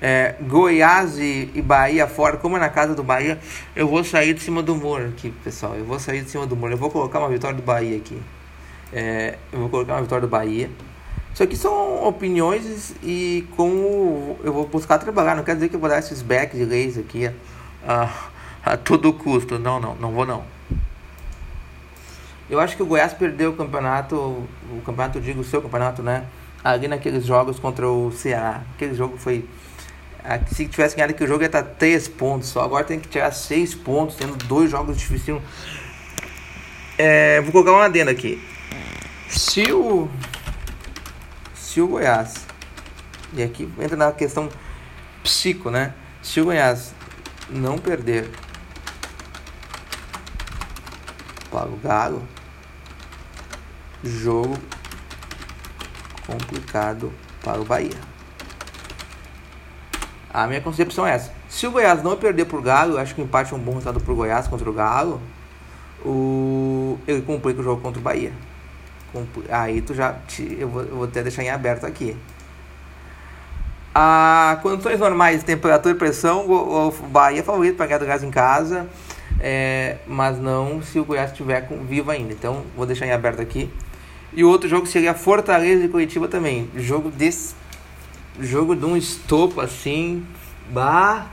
É, 0.00 0.34
Goiás 0.40 1.18
e, 1.18 1.50
e, 1.54 1.62
Bahia 1.62 2.08
fora, 2.08 2.36
como 2.36 2.56
é 2.56 2.60
na 2.60 2.68
casa 2.68 2.92
do 2.94 3.04
Bahia, 3.04 3.38
eu 3.74 3.86
vou 3.86 4.02
sair 4.02 4.34
de 4.34 4.40
cima 4.40 4.60
do 4.62 4.74
muro 4.74 5.08
aqui, 5.08 5.30
pessoal. 5.44 5.76
Eu 5.76 5.84
vou 5.84 5.98
sair 5.98 6.22
de 6.22 6.30
cima 6.30 6.46
do 6.46 6.56
muro. 6.56 6.72
Eu 6.72 6.78
vou 6.78 6.90
colocar 6.90 7.20
uma 7.20 7.28
vitória 7.28 7.56
do 7.56 7.62
Bahia 7.62 7.96
aqui. 7.96 8.20
É, 8.92 9.38
eu 9.52 9.60
vou 9.60 9.68
colocar 9.68 9.94
uma 9.94 10.02
vitória 10.02 10.22
do 10.22 10.28
Bahia. 10.28 10.68
Isso 11.32 11.42
aqui 11.42 11.56
são 11.56 12.04
opiniões 12.04 12.94
e 13.02 13.46
como 13.56 14.38
eu 14.42 14.52
vou 14.52 14.66
buscar 14.66 14.98
trabalhar. 14.98 15.36
Não 15.36 15.44
quer 15.44 15.54
dizer 15.54 15.68
que 15.68 15.76
eu 15.76 15.80
vou 15.80 15.88
dar 15.88 15.98
esses 15.98 16.20
backs 16.20 16.58
de 16.58 16.64
leis 16.64 16.98
aqui 16.98 17.30
a, 17.86 18.10
a, 18.64 18.76
todo 18.76 19.12
custo. 19.12 19.58
Não, 19.58 19.80
não, 19.80 19.94
não 19.96 20.12
vou 20.12 20.26
não. 20.26 20.44
Eu 22.48 22.60
acho 22.60 22.76
que 22.76 22.82
o 22.82 22.86
Goiás 22.86 23.12
perdeu 23.12 23.50
o 23.50 23.56
campeonato, 23.56 24.14
o 24.14 24.82
campeonato, 24.84 25.20
digo 25.20 25.40
o 25.40 25.44
seu 25.44 25.62
campeonato, 25.62 26.02
né? 26.02 26.26
Ali 26.62 26.86
naqueles 26.86 27.24
jogos 27.24 27.58
contra 27.58 27.88
o 27.88 28.12
Ceará. 28.12 28.62
Aquele 28.74 28.94
jogo 28.94 29.16
foi. 29.16 29.48
Se 30.52 30.66
tivesse 30.66 30.94
ganhado 30.94 31.12
aquele 31.12 31.28
jogo 31.28 31.42
ia 31.42 31.46
estar 31.46 31.62
3 31.62 32.08
pontos 32.08 32.48
só. 32.48 32.62
Agora 32.62 32.84
tem 32.84 33.00
que 33.00 33.08
tirar 33.08 33.32
6 33.32 33.74
pontos, 33.76 34.16
tendo 34.16 34.36
dois 34.44 34.70
jogos 34.70 34.96
difíceis. 34.96 35.40
É, 36.98 37.40
vou 37.40 37.52
colocar 37.52 37.72
uma 37.72 37.86
adenda 37.86 38.10
aqui. 38.10 38.40
Se 39.28 39.72
o. 39.72 40.08
Se 41.54 41.80
o 41.80 41.88
Goiás. 41.88 42.46
E 43.32 43.42
aqui 43.42 43.68
entra 43.80 43.96
na 43.96 44.12
questão 44.12 44.48
psico, 45.24 45.70
né? 45.70 45.94
Se 46.22 46.40
o 46.40 46.44
Goiás 46.44 46.94
não 47.48 47.78
perder 47.78 48.28
para 51.52 51.68
o 51.68 51.76
Galo 51.76 52.22
Jogo 54.02 54.58
complicado 56.26 57.12
para 57.44 57.60
o 57.60 57.64
Bahia. 57.64 57.96
A 60.32 60.46
minha 60.46 60.60
concepção 60.60 61.06
é 61.06 61.12
essa. 61.12 61.32
Se 61.48 61.66
o 61.66 61.70
Goiás 61.70 62.02
não 62.02 62.16
perder 62.16 62.46
por 62.46 62.62
Galo, 62.62 62.94
eu 62.94 62.98
acho 62.98 63.14
que 63.14 63.20
o 63.20 63.24
empate 63.24 63.52
é 63.52 63.56
um 63.56 63.60
bom 63.60 63.72
resultado 63.72 64.00
para 64.00 64.12
o 64.12 64.16
Goiás 64.16 64.48
contra 64.48 64.68
o 64.68 64.72
Galo. 64.72 65.20
O... 66.04 66.98
Ele 67.06 67.20
complica 67.22 67.60
o 67.60 67.62
jogo 67.62 67.82
contra 67.82 68.00
o 68.00 68.02
Bahia. 68.02 68.32
Aí 69.50 69.82
tu 69.82 69.94
já. 69.94 70.14
Te... 70.26 70.56
Eu, 70.58 70.68
vou, 70.68 70.82
eu 70.82 70.96
vou 70.96 71.04
até 71.04 71.22
deixar 71.22 71.42
em 71.42 71.50
aberto 71.50 71.84
aqui. 71.84 72.16
A 73.94 74.58
condições 74.62 74.98
normais 74.98 75.42
temperatura 75.42 75.94
e 75.94 75.98
pressão, 75.98 76.46
o, 76.46 76.88
o 76.88 76.90
Bahia 77.08 77.40
é 77.40 77.42
favorito 77.42 77.76
para 77.76 77.86
ganhar 77.86 77.98
do 77.98 78.06
gás 78.06 78.22
em 78.22 78.30
casa. 78.30 78.88
É, 79.44 79.96
mas 80.06 80.38
não 80.38 80.80
se 80.80 81.00
o 81.00 81.04
Goiás 81.04 81.32
estiver 81.32 81.68
vivo 81.88 82.12
ainda. 82.12 82.32
Então 82.32 82.62
vou 82.76 82.86
deixar 82.86 83.06
em 83.06 83.12
aberto 83.12 83.42
aqui. 83.42 83.68
E 84.32 84.44
o 84.44 84.48
outro 84.48 84.68
jogo 84.68 84.86
seria 84.86 85.12
Fortaleza 85.12 85.84
e 85.84 85.88
Curitiba 85.88 86.28
também. 86.28 86.70
Jogo 86.76 87.10
desse. 87.10 87.54
Jogo 88.40 88.76
de 88.76 88.86
um 88.86 88.96
estopo 88.96 89.60
assim. 89.60 90.24
Bah, 90.70 91.26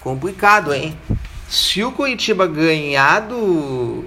complicado, 0.00 0.72
hein? 0.72 0.96
Se 1.48 1.82
o 1.82 1.92
Curitiba 1.92 2.46
ganhar 2.46 3.20
do, 3.20 4.04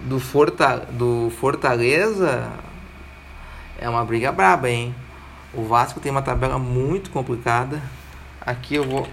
do, 0.00 0.20
Forta, 0.20 0.86
do 0.90 1.32
Fortaleza, 1.40 2.50
é 3.78 3.88
uma 3.88 4.04
briga 4.04 4.30
braba, 4.30 4.68
hein? 4.68 4.94
O 5.54 5.64
Vasco 5.64 6.00
tem 6.00 6.10
uma 6.10 6.22
tabela 6.22 6.58
muito 6.58 7.10
complicada. 7.10 7.80
Aqui 8.40 8.74
eu 8.74 8.84
vou. 8.84 9.08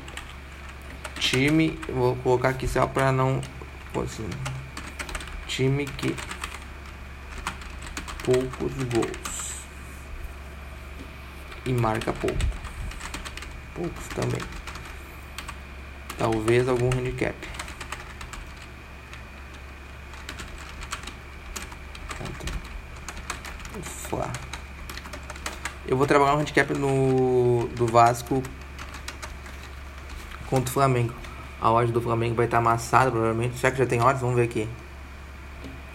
Time. 1.21 1.79
Vou 1.87 2.15
colocar 2.17 2.49
aqui 2.49 2.67
só 2.67 2.87
para 2.87 3.11
não. 3.11 3.39
Assim, 4.03 4.27
time 5.47 5.85
que 5.85 6.15
poucos 8.23 8.73
gols 8.91 9.61
e 11.63 11.71
marca 11.73 12.11
pouco. 12.11 12.37
Poucos 13.75 14.07
também. 14.07 14.41
Talvez 16.17 16.67
algum 16.67 16.87
handicap. 16.87 17.35
Ufa. 23.79 24.31
Eu 25.87 25.95
vou 25.95 26.07
trabalhar 26.07 26.35
um 26.35 26.39
handicap 26.39 26.73
no 26.73 27.69
do 27.75 27.85
Vasco 27.85 28.41
contra 30.51 30.69
o 30.69 30.73
Flamengo. 30.73 31.13
A 31.59 31.71
odd 31.71 31.91
do 31.91 32.01
Flamengo 32.01 32.35
vai 32.35 32.45
estar 32.45 32.59
amassada 32.59 33.09
provavelmente. 33.09 33.57
Será 33.57 33.71
que 33.71 33.79
já 33.79 33.87
tem 33.87 33.99
odds? 34.01 34.21
Vamos 34.21 34.35
ver 34.35 34.43
aqui. 34.43 34.67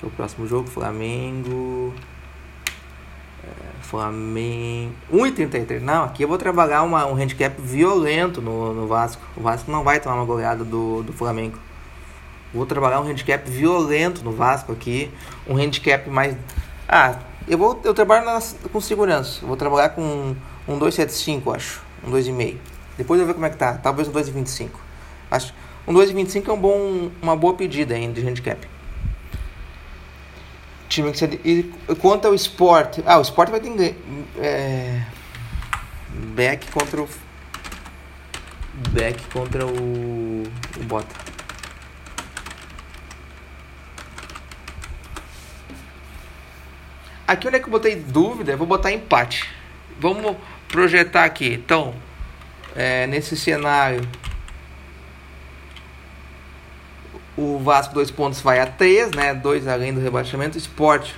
Que 0.00 0.04
é 0.04 0.08
o 0.08 0.10
próximo 0.10 0.48
jogo, 0.48 0.68
Flamengo. 0.68 1.94
Flamengo. 3.86 4.92
1,33. 5.12 5.80
Não, 5.80 6.04
aqui 6.04 6.22
eu 6.22 6.28
vou 6.28 6.36
trabalhar 6.36 6.82
uma, 6.82 7.06
um 7.06 7.14
handicap 7.14 7.54
violento 7.60 8.42
no, 8.42 8.74
no 8.74 8.86
Vasco. 8.86 9.22
O 9.36 9.40
Vasco 9.40 9.70
não 9.70 9.82
vai 9.82 10.00
tomar 10.00 10.16
uma 10.16 10.24
goleada 10.24 10.64
do, 10.64 11.02
do 11.02 11.12
Flamengo. 11.12 11.58
Vou 12.52 12.66
trabalhar 12.66 13.00
um 13.00 13.08
handicap 13.08 13.48
violento 13.48 14.22
no 14.24 14.32
Vasco 14.32 14.72
aqui. 14.72 15.10
Um 15.46 15.56
handicap 15.56 16.08
mais. 16.10 16.36
Ah, 16.88 17.18
eu 17.46 17.56
vou 17.56 17.80
eu 17.84 17.94
trabalho 17.94 18.26
com 18.72 18.80
segurança. 18.80 19.46
Vou 19.46 19.56
trabalhar 19.56 19.90
com 19.90 20.34
um 20.66 20.78
2,75, 20.78 21.54
acho. 21.54 21.82
Um 22.04 22.10
2,5. 22.10 22.56
Depois 22.96 23.20
eu 23.20 23.26
ver 23.26 23.34
como 23.34 23.46
é 23.46 23.50
que 23.50 23.56
tá. 23.56 23.74
Talvez 23.74 24.08
um 24.08 24.12
2,25. 24.12 24.70
Acho 25.30 25.52
um 25.86 25.92
2,25 25.92 26.48
é 26.48 26.52
um 26.52 26.58
bom, 26.58 27.10
uma 27.22 27.36
boa 27.36 27.54
pedida 27.54 27.94
ainda 27.94 28.20
de 28.20 28.26
handicap 28.26 28.66
time 30.96 31.12
que 31.12 31.18
você. 31.18 31.40
E 31.44 31.62
quanto 32.00 32.26
ao 32.26 32.34
esporte. 32.34 33.02
Ah, 33.06 33.18
o 33.18 33.22
esporte 33.22 33.50
vai 33.50 33.60
ter. 33.60 33.96
É, 34.38 35.02
Beck 36.34 36.70
contra 36.70 37.02
o. 37.02 37.08
Beck 38.90 39.22
contra 39.32 39.66
o. 39.66 40.42
O 40.78 40.84
Bota. 40.84 41.26
Aqui 47.26 47.48
onde 47.48 47.56
é 47.56 47.58
que 47.58 47.66
eu 47.66 47.72
botei 47.72 47.96
dúvida, 47.96 48.52
eu 48.52 48.58
vou 48.58 48.68
botar 48.68 48.92
empate. 48.92 49.50
Vamos 49.98 50.36
projetar 50.68 51.24
aqui. 51.24 51.54
Então, 51.54 51.92
é, 52.76 53.06
nesse 53.06 53.34
cenário, 53.36 54.06
o 57.36 57.58
Vasco 57.58 57.94
dois 57.94 58.10
pontos 58.10 58.40
vai 58.40 58.60
a 58.60 58.66
3, 58.66 59.12
né? 59.12 59.34
2 59.34 59.66
além 59.66 59.94
do 59.94 60.00
rebaixamento. 60.00 60.58
Esporte 60.58 61.14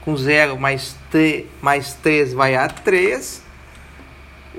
com 0.00 0.16
0 0.16 0.56
mais 0.58 0.96
3, 1.10 1.46
mais 1.60 1.94
3 1.94 2.32
vai 2.32 2.54
a 2.54 2.68
3. 2.68 3.44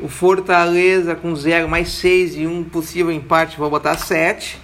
O 0.02 0.10
Fortaleza 0.10 1.16
com 1.16 1.34
0 1.34 1.68
mais 1.70 1.90
6 1.94 2.36
e 2.36 2.46
um 2.46 2.64
possível 2.64 3.12
empate, 3.12 3.58
vou 3.58 3.70
botar 3.70 3.98
7. 3.98 4.60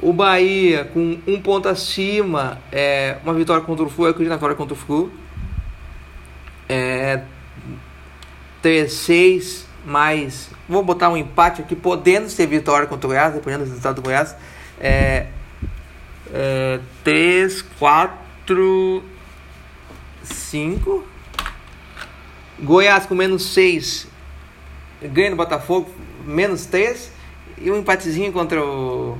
O 0.00 0.12
Bahia 0.12 0.84
com 0.84 1.18
um 1.26 1.40
ponto 1.40 1.68
acima, 1.68 2.58
é, 2.72 3.18
uma 3.22 3.34
vitória 3.34 3.62
contra 3.62 3.84
o 3.84 3.90
Flu, 3.90 4.06
eu 4.06 4.10
acredito 4.12 4.30
na 4.30 4.36
vitória 4.36 4.56
contra 4.56 4.74
o 4.74 4.76
Flu. 4.76 5.12
É, 6.68 7.20
3, 8.62 8.90
6 8.92 9.69
mais. 9.84 10.50
Vou 10.68 10.82
botar 10.82 11.08
um 11.08 11.16
empate 11.16 11.62
aqui, 11.62 11.74
podendo 11.74 12.28
ser 12.28 12.46
vitória 12.46 12.86
contra 12.86 13.06
o 13.06 13.10
Goiás, 13.10 13.34
dependendo 13.34 13.64
do 13.64 13.68
resultado 13.68 13.96
do 13.96 14.02
Goiás. 14.02 14.36
É, 14.78 15.26
é, 16.32 16.80
3, 17.04 17.62
4, 17.78 19.02
5. 20.22 21.04
Goiás 22.60 23.06
com 23.06 23.14
menos 23.14 23.44
6. 23.54 24.06
Ganha 25.02 25.30
no 25.30 25.36
Botafogo, 25.36 25.90
menos 26.24 26.66
3. 26.66 27.12
E 27.58 27.70
um 27.70 27.78
empatezinho 27.78 28.32
contra 28.32 28.62
o. 28.62 29.18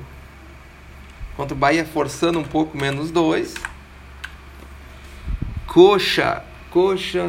Contra 1.37 1.55
o 1.55 1.59
Bahia, 1.59 1.87
forçando 1.87 2.38
um 2.38 2.45
pouco, 2.45 2.76
menos 2.76 3.11
2. 3.11 3.55
Coxa. 5.67 6.43
Coxa. 6.71 7.29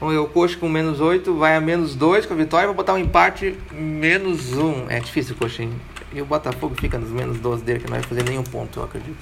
Vamos 0.00 0.14
ver, 0.14 0.20
o 0.20 0.28
Coxa 0.28 0.56
com 0.56 0.68
menos 0.68 1.00
8 1.00 1.34
vai 1.34 1.56
a 1.56 1.60
menos 1.60 1.96
2 1.96 2.24
com 2.24 2.34
a 2.34 2.36
vitória. 2.36 2.66
Vou 2.66 2.76
botar 2.76 2.94
um 2.94 2.98
empate 2.98 3.58
menos 3.72 4.52
1. 4.52 4.86
É 4.88 5.00
difícil 5.00 5.34
o 5.34 5.38
Coxa, 5.38 5.64
hein? 5.64 5.72
E 6.12 6.22
o 6.22 6.24
Botafogo 6.24 6.74
fica 6.78 6.96
nos 6.98 7.10
menos 7.10 7.38
12 7.40 7.64
dele, 7.64 7.80
que 7.80 7.86
não 7.86 7.98
vai 7.98 8.02
fazer 8.02 8.22
nenhum 8.22 8.44
ponto, 8.44 8.78
eu 8.78 8.84
acredito. 8.84 9.18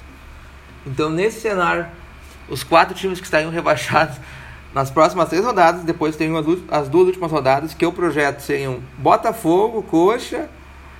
Então, 0.85 1.09
nesse 1.09 1.41
cenário, 1.41 1.87
os 2.47 2.63
quatro 2.63 2.93
times 2.95 3.19
que 3.19 3.25
estariam 3.25 3.51
rebaixados 3.51 4.17
nas 4.73 4.91
próximas 4.91 5.27
três 5.29 5.43
rodadas, 5.43 5.83
depois 5.83 6.15
tem 6.15 6.31
as 6.69 6.87
duas 6.87 7.07
últimas 7.07 7.31
rodadas, 7.31 7.73
que 7.73 7.83
eu 7.83 7.91
projeto 7.91 8.41
seriam 8.41 8.79
Botafogo, 8.99 9.81
Coxa, 9.81 10.47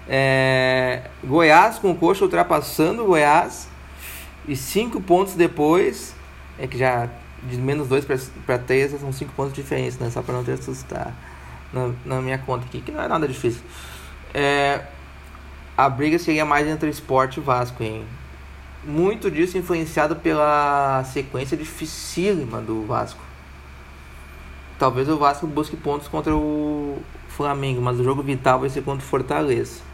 é, 0.10 1.03
Goiás 1.24 1.77
com 1.77 1.91
o 1.91 1.96
Coxa 1.96 2.24
ultrapassando 2.24 3.03
o 3.03 3.07
Goiás, 3.07 3.69
e 4.48 4.55
cinco 4.55 5.00
pontos 5.00 5.36
depois, 5.36 6.15
é 6.57 6.65
que 6.65 6.77
já 6.77 7.07
de 7.44 7.58
menos 7.58 7.88
dois 7.88 8.06
para 8.46 8.58
três 8.58 8.91
são 9.00 9.12
cinco 9.12 9.34
pontos 9.34 9.53
de 9.53 9.62
diferença, 9.62 10.03
né? 10.03 10.10
Só 10.10 10.22
para 10.22 10.36
não 10.36 10.44
ter 10.44 10.53
assustar 10.53 11.13
na, 11.72 11.91
na 12.06 12.22
minha 12.22 12.38
conta 12.38 12.65
aqui, 12.65 12.82
que 12.82 12.91
não 12.91 13.01
é 13.01 13.08
nada 13.08 13.27
difícil. 13.27 13.62
É, 14.34 14.82
a 15.77 15.89
briga 15.89 16.17
seria 16.17 16.46
mais 16.46 16.67
entre 16.67 16.89
esporte 16.89 17.38
e 17.38 17.44
Vasco, 17.44 17.84
hein? 17.84 18.06
Muito 18.84 19.29
disso 19.29 19.58
influenciado 19.58 20.15
pela 20.15 21.03
sequência 21.03 21.58
dificílima 21.58 22.62
do 22.62 22.86
Vasco. 22.86 23.22
Talvez 24.79 25.10
o 25.10 25.17
Vasco 25.17 25.48
busque 25.48 25.75
pontos 25.75 26.08
contra 26.08 26.36
o 26.36 27.01
Flamengo, 27.29 27.82
mas 27.82 28.00
o 28.00 28.03
jogo 28.03 28.22
vital 28.22 28.60
vai 28.60 28.70
ser 28.70 28.84
contra 28.84 29.03
o 29.06 29.08
Fortaleza. 29.10 29.87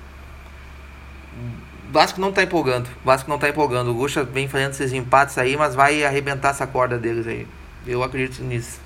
Vasco 1.93 2.19
não 2.19 2.31
tá 2.31 2.41
empolgando. 2.41 2.89
Vasco 3.05 3.29
não 3.29 3.37
tá 3.37 3.47
empolgando. 3.47 3.91
O 3.91 3.93
Guxa 3.93 4.23
vem 4.23 4.47
fazendo 4.47 4.71
esses 4.71 4.91
empates 4.93 5.37
aí, 5.37 5.55
mas 5.55 5.75
vai 5.75 6.03
arrebentar 6.03 6.49
essa 6.49 6.65
corda 6.65 6.97
deles 6.97 7.27
aí. 7.27 7.47
Eu 7.85 8.01
acredito 8.01 8.43
nisso. 8.43 8.81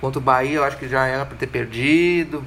Contra 0.00 0.18
o 0.18 0.20
Bahia, 0.20 0.56
eu 0.56 0.64
acho 0.64 0.76
que 0.76 0.88
já 0.88 1.06
era 1.06 1.24
para 1.24 1.36
ter 1.36 1.46
perdido. 1.46 2.42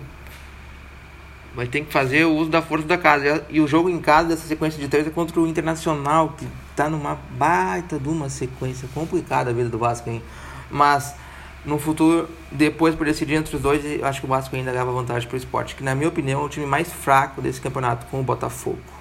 Vai 1.55 1.65
ter 1.65 1.79
que 1.85 1.93
fazer 1.93 2.25
o 2.25 2.35
uso 2.35 2.49
da 2.49 2.61
força 2.61 2.85
da 2.87 2.97
casa. 2.97 3.45
E 3.49 3.61
o 3.61 3.67
jogo 3.69 3.89
em 3.89 4.01
casa 4.01 4.27
dessa 4.27 4.45
sequência 4.45 4.77
de 4.77 4.89
três 4.89 5.07
é 5.07 5.09
contra 5.09 5.39
o 5.39 5.47
Internacional, 5.47 6.35
que 6.37 6.45
tá 6.75 6.89
numa 6.89 7.17
baita 7.37 7.97
de 7.97 8.09
uma 8.09 8.27
sequência 8.27 8.85
complicada 8.93 9.49
a 9.49 9.53
vida 9.53 9.69
do 9.69 9.77
Vasco, 9.77 10.09
hein? 10.09 10.21
Mas 10.69 11.15
no 11.63 11.79
futuro, 11.79 12.27
depois 12.51 12.95
por 12.95 13.05
decidir 13.05 13.35
entre 13.35 13.55
os 13.55 13.61
dois, 13.61 13.81
eu 13.85 14.05
acho 14.05 14.19
que 14.19 14.25
o 14.25 14.29
Vasco 14.29 14.53
ainda 14.53 14.73
leva 14.73 14.91
vantagem 14.91 15.29
para 15.29 15.35
o 15.35 15.39
esporte, 15.39 15.73
que 15.73 15.85
na 15.85 15.95
minha 15.95 16.09
opinião 16.09 16.41
é 16.41 16.43
o 16.43 16.49
time 16.49 16.65
mais 16.65 16.91
fraco 16.91 17.41
desse 17.41 17.61
campeonato 17.61 18.07
com 18.07 18.19
o 18.19 18.23
Botafogo. 18.23 18.98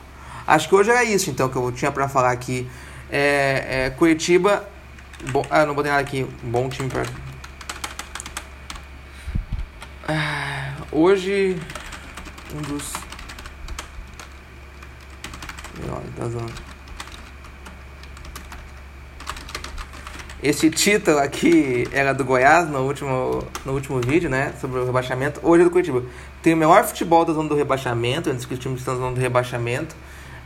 Acho 0.48 0.66
que 0.66 0.74
hoje 0.74 0.90
era 0.90 1.04
isso 1.04 1.28
então 1.28 1.46
que 1.50 1.56
eu 1.56 1.70
tinha 1.70 1.92
para 1.92 2.08
falar 2.08 2.32
aqui. 2.32 2.66
É, 3.10 3.84
é, 3.84 3.90
Curitiba. 3.90 4.66
Bom, 5.30 5.44
ah, 5.50 5.66
não 5.66 5.74
botei 5.74 5.90
nada 5.90 6.02
aqui. 6.02 6.26
Bom 6.42 6.70
time 6.70 6.88
para. 6.88 7.02
Ah, 10.08 10.72
hoje 10.90 11.60
um 12.56 12.62
dos. 12.62 12.94
Esse 20.42 20.70
título 20.70 21.18
aqui 21.18 21.86
era 21.92 22.14
do 22.14 22.24
Goiás 22.24 22.70
no 22.70 22.86
último, 22.86 23.44
no 23.66 23.72
último 23.74 24.00
vídeo, 24.00 24.30
né? 24.30 24.54
Sobre 24.58 24.78
o 24.80 24.86
rebaixamento. 24.86 25.40
Hoje 25.42 25.60
é 25.60 25.64
do 25.64 25.70
Curitiba. 25.70 26.02
Tem 26.42 26.54
o 26.54 26.56
melhor 26.56 26.84
futebol 26.84 27.26
da 27.26 27.34
zona 27.34 27.50
do 27.50 27.54
rebaixamento, 27.54 28.30
antes 28.30 28.46
que 28.46 28.54
os 28.54 28.60
times 28.60 28.78
estão 28.78 28.94
na 28.94 29.00
zona 29.00 29.14
do 29.14 29.20
rebaixamento. 29.20 29.94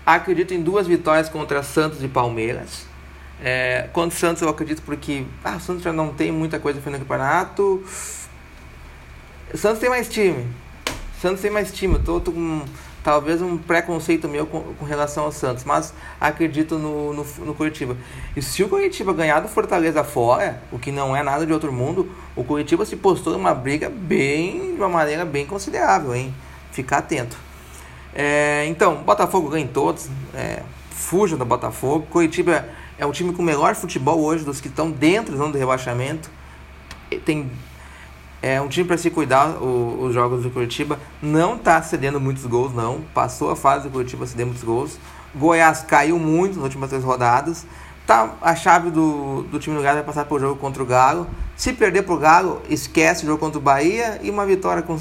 Acredito 0.04 0.52
em 0.52 0.60
duas 0.60 0.86
vitórias 0.86 1.28
contra 1.28 1.62
Santos 1.62 2.02
e 2.02 2.08
Palmeiras. 2.08 2.86
É, 3.42 3.88
contra 3.92 4.16
o 4.16 4.20
Santos 4.20 4.42
eu 4.42 4.48
acredito 4.48 4.82
porque 4.82 5.24
ah, 5.44 5.56
o 5.56 5.60
Santos 5.60 5.82
já 5.82 5.92
não 5.92 6.12
tem 6.12 6.32
muita 6.32 6.58
coisa 6.58 6.80
no 6.84 6.98
campeonato. 6.98 7.84
O 9.52 9.56
Santos 9.56 9.78
tem 9.78 9.88
mais 9.88 10.08
time. 10.08 10.46
Santos 11.20 11.40
tem 11.40 11.50
mais 11.50 11.72
time. 11.72 11.94
Eu 11.94 12.02
tô, 12.02 12.20
tô 12.20 12.32
com 12.32 12.62
talvez 13.02 13.42
um 13.42 13.58
preconceito 13.58 14.28
meu 14.28 14.46
com, 14.46 14.60
com, 14.74 14.84
relação 14.84 15.24
ao 15.24 15.32
Santos, 15.32 15.64
mas 15.64 15.92
acredito 16.20 16.78
no, 16.78 17.12
no, 17.12 17.24
no 17.44 17.54
Curitiba. 17.54 17.96
E 18.36 18.42
se 18.42 18.62
o 18.62 18.68
Curitiba 18.68 19.12
ganhar 19.12 19.40
do 19.40 19.48
Fortaleza 19.48 20.02
fora, 20.04 20.62
o 20.70 20.78
que 20.78 20.92
não 20.92 21.14
é 21.14 21.22
nada 21.22 21.44
de 21.44 21.52
outro 21.52 21.72
mundo, 21.72 22.10
o 22.34 22.44
Curitiba 22.44 22.84
se 22.84 22.96
postou 22.96 23.32
numa 23.32 23.54
briga 23.54 23.90
bem, 23.90 24.74
de 24.74 24.80
uma 24.80 24.88
maneira 24.88 25.24
bem 25.24 25.46
considerável, 25.46 26.14
hein? 26.14 26.34
Ficar 26.70 26.98
atento. 26.98 27.36
É, 28.14 28.66
então, 28.66 28.96
Botafogo 28.96 29.48
ganha 29.48 29.64
em 29.64 29.68
todos. 29.68 30.08
É, 30.34 30.62
fuja 30.90 31.36
do 31.36 31.44
Botafogo. 31.44 32.06
Curitiba 32.10 32.68
é 32.98 33.06
o 33.06 33.12
time 33.12 33.32
com 33.32 33.42
o 33.42 33.44
melhor 33.44 33.74
futebol 33.74 34.20
hoje 34.20 34.44
dos 34.44 34.60
que 34.60 34.68
estão 34.68 34.90
dentro 34.90 35.36
do 35.36 35.58
rebaixamento. 35.58 36.30
Tem 37.24 37.50
é 38.42 38.60
um 38.60 38.66
time 38.66 38.84
para 38.84 38.98
se 38.98 39.08
cuidar, 39.08 39.50
o, 39.62 40.02
os 40.02 40.12
jogos 40.12 40.42
do 40.42 40.50
Curitiba. 40.50 40.98
Não 41.22 41.54
está 41.54 41.80
cedendo 41.80 42.20
muitos 42.20 42.44
gols, 42.44 42.74
não. 42.74 43.00
Passou 43.14 43.52
a 43.52 43.56
fase 43.56 43.84
do 43.84 43.90
Curitiba 43.90 44.26
ceder 44.26 44.44
muitos 44.44 44.64
gols. 44.64 44.98
Goiás 45.32 45.82
caiu 45.82 46.18
muito 46.18 46.56
nas 46.56 46.64
últimas 46.64 46.90
três 46.90 47.04
rodadas. 47.04 47.64
Tá, 48.04 48.34
a 48.42 48.56
chave 48.56 48.90
do, 48.90 49.44
do 49.44 49.60
time 49.60 49.76
do 49.76 49.82
Galo 49.82 49.98
vai 49.98 50.04
passar 50.04 50.24
por 50.24 50.40
jogo 50.40 50.56
contra 50.56 50.82
o 50.82 50.86
Galo. 50.86 51.28
Se 51.54 51.72
perder 51.72 52.02
pro 52.02 52.18
Galo, 52.18 52.60
esquece 52.68 53.22
o 53.22 53.26
jogo 53.26 53.38
contra 53.38 53.60
o 53.60 53.62
Bahia 53.62 54.18
e 54.24 54.28
uma 54.28 54.44
vitória 54.44 54.82
com, 54.82 54.98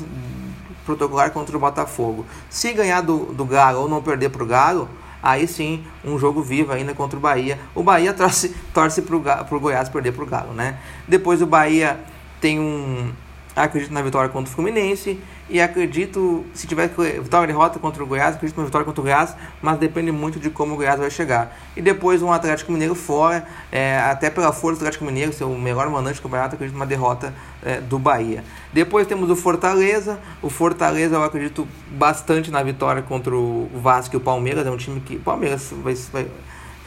protocolar 0.86 1.32
contra 1.32 1.56
o 1.56 1.60
Botafogo. 1.60 2.26
Se 2.50 2.74
ganhar 2.74 3.02
do, 3.02 3.34
do 3.34 3.46
Galo 3.46 3.82
ou 3.82 3.90
não 3.90 4.02
perder 4.02 4.30
pro 4.30 4.46
Galo, 4.46 4.90
aí 5.22 5.48
sim 5.48 5.84
um 6.04 6.18
jogo 6.18 6.42
vivo 6.42 6.72
ainda 6.72 6.94
contra 6.94 7.18
o 7.18 7.22
Bahia. 7.22 7.60
O 7.76 7.84
Bahia 7.84 8.14
torce, 8.16 8.56
torce 8.74 9.02
pro, 9.02 9.22
pro 9.22 9.60
Goiás 9.60 9.90
perder 9.90 10.12
pro 10.14 10.26
Galo, 10.26 10.54
né? 10.54 10.78
Depois 11.08 11.42
o 11.42 11.46
Bahia 11.46 12.00
tem 12.40 12.60
um 12.60 13.12
acredito 13.56 13.94
na 13.94 14.02
vitória 14.02 14.30
contra 14.30 14.50
o 14.52 14.56
Fluminense 14.56 15.20
e 15.52 15.60
acredito, 15.60 16.46
se 16.54 16.66
tiver 16.66 16.90
vitória 17.22 17.44
e 17.44 17.48
derrota 17.48 17.78
contra 17.78 18.02
o 18.02 18.08
Goiás, 18.08 18.36
acredito 18.36 18.58
na 18.58 18.64
vitória 18.64 18.86
contra 18.86 19.02
o 19.02 19.04
Goiás, 19.04 19.36
mas 19.62 19.78
depende 19.78 20.12
muito 20.12 20.40
de 20.40 20.50
como 20.50 20.74
o 20.74 20.78
Goiás 20.78 20.98
vai 20.98 21.12
chegar. 21.12 21.56
E 21.76 21.82
depois 21.82 22.22
um 22.22 22.32
Atlético 22.32 22.72
Mineiro 22.72 22.96
fora, 22.96 23.46
é, 23.70 24.00
até 24.00 24.30
pela 24.30 24.54
força 24.54 24.80
do 24.80 24.84
Atlético 24.84 25.04
Mineiro, 25.04 25.34
ser 25.34 25.44
o 25.44 25.58
melhor 25.58 25.90
mandante 25.90 26.16
do 26.16 26.22
campeonato, 26.22 26.56
acredito 26.56 26.74
numa 26.74 26.86
derrota 26.86 27.34
é, 27.64 27.82
do 27.82 28.00
Bahia. 28.00 28.46
Depois 28.72 29.06
temos 29.06 29.30
o 29.30 29.36
Fortaleza, 29.36 30.18
o 30.42 30.50
Fortaleza 30.50 31.16
eu 31.16 31.24
acredito 31.24 31.68
bastante 31.92 32.50
na 32.50 32.64
vitória 32.64 33.02
contra 33.02 33.36
o 33.36 33.70
Vasco 33.76 34.16
e 34.16 34.18
o 34.18 34.22
Palmeiras, 34.22 34.66
é 34.66 34.72
um 34.72 34.78
time 34.78 35.02
que, 35.02 35.20
Palmeiras 35.20 35.74
vai, 35.84 35.94
vai 36.14 36.28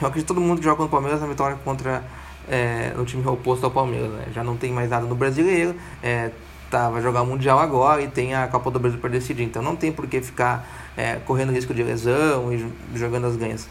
eu 0.00 0.08
acredito 0.08 0.26
todo 0.26 0.40
mundo 0.40 0.58
que 0.58 0.64
joga 0.64 0.76
contra 0.76 0.88
o 0.88 0.90
Palmeiras 0.90 1.20
na 1.20 1.26
vitória 1.26 1.56
contra 1.62 2.02
é, 2.48 2.92
no 2.96 3.04
time 3.04 3.26
oposto 3.26 3.64
ao 3.64 3.70
Palmeiras, 3.70 4.10
né? 4.10 4.26
já 4.32 4.42
não 4.42 4.56
tem 4.56 4.72
mais 4.72 4.90
nada 4.90 5.06
no 5.06 5.14
brasileiro, 5.14 5.74
é, 6.02 6.30
tá, 6.74 6.90
vai 6.90 7.00
jogar 7.00 7.22
o 7.22 7.26
Mundial 7.26 7.60
agora 7.60 8.02
e 8.02 8.08
tem 8.08 8.34
a 8.34 8.48
Copa 8.48 8.68
do 8.68 8.80
Brasil 8.80 8.98
para 8.98 9.10
decidir. 9.10 9.44
Então 9.44 9.62
não 9.62 9.76
tem 9.76 9.92
por 9.92 10.08
que 10.08 10.20
ficar 10.20 10.66
é, 10.96 11.16
correndo 11.24 11.52
risco 11.52 11.72
de 11.72 11.84
lesão 11.84 12.52
e 12.52 12.66
jogando 12.98 13.28
as 13.28 13.36
ganhas. 13.36 13.68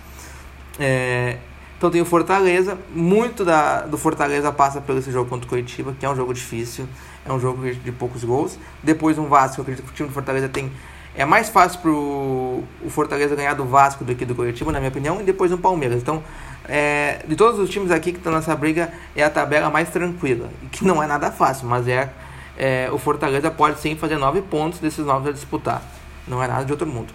É, 0.79 1.37
Então 1.77 1.91
tem 1.91 2.01
o 2.01 2.05
Fortaleza, 2.05 2.77
muito 2.95 3.43
da, 3.43 3.81
do 3.81 3.97
Fortaleza 3.97 4.51
passa 4.53 4.79
pelo 4.79 4.99
esse 4.99 5.11
jogo 5.11 5.29
contra 5.29 5.45
o 5.45 5.49
Curitiba, 5.49 5.93
que 5.99 6.05
é 6.05 6.09
um 6.09 6.15
jogo 6.15 6.33
difícil, 6.33 6.87
é 7.25 7.33
um 7.33 7.39
jogo 7.39 7.69
de 7.73 7.91
poucos 7.91 8.23
gols. 8.23 8.57
Depois 8.81 9.17
um 9.17 9.27
Vasco, 9.27 9.59
eu 9.59 9.63
acredito 9.63 9.85
que 9.85 9.91
o 9.91 9.93
time 9.93 10.07
do 10.07 10.13
Fortaleza 10.13 10.47
tem 10.47 10.71
é 11.15 11.25
mais 11.25 11.49
fácil 11.49 11.79
pro 11.79 12.63
o 12.81 12.89
Fortaleza 12.89 13.35
ganhar 13.35 13.53
do 13.53 13.65
Vasco 13.65 14.03
do 14.03 14.15
que 14.15 14.25
do 14.25 14.33
Curitiba, 14.33 14.71
na 14.71 14.79
minha 14.79 14.89
opinião, 14.89 15.19
e 15.21 15.23
depois 15.23 15.51
um 15.51 15.57
Palmeiras. 15.57 16.01
Então, 16.01 16.23
é, 16.67 17.19
de 17.27 17.35
todos 17.35 17.59
os 17.59 17.69
times 17.69 17.91
aqui 17.91 18.11
que 18.11 18.17
estão 18.17 18.31
nessa 18.31 18.55
briga, 18.55 18.91
é 19.15 19.23
a 19.23 19.29
tabela 19.29 19.69
mais 19.69 19.89
tranquila, 19.89 20.49
que 20.71 20.85
não 20.85 21.03
é 21.03 21.05
nada 21.05 21.29
fácil, 21.31 21.67
mas 21.67 21.87
é, 21.87 22.09
é 22.57 22.89
o 22.91 22.97
Fortaleza 22.97 23.49
pode 23.51 23.79
sim 23.79 23.95
fazer 23.95 24.17
nove 24.17 24.41
pontos 24.41 24.79
desses 24.79 25.05
nove 25.05 25.29
a 25.29 25.31
disputar. 25.33 25.81
Não 26.27 26.41
é 26.41 26.47
nada 26.47 26.65
de 26.65 26.71
outro 26.71 26.87
mundo. 26.87 27.13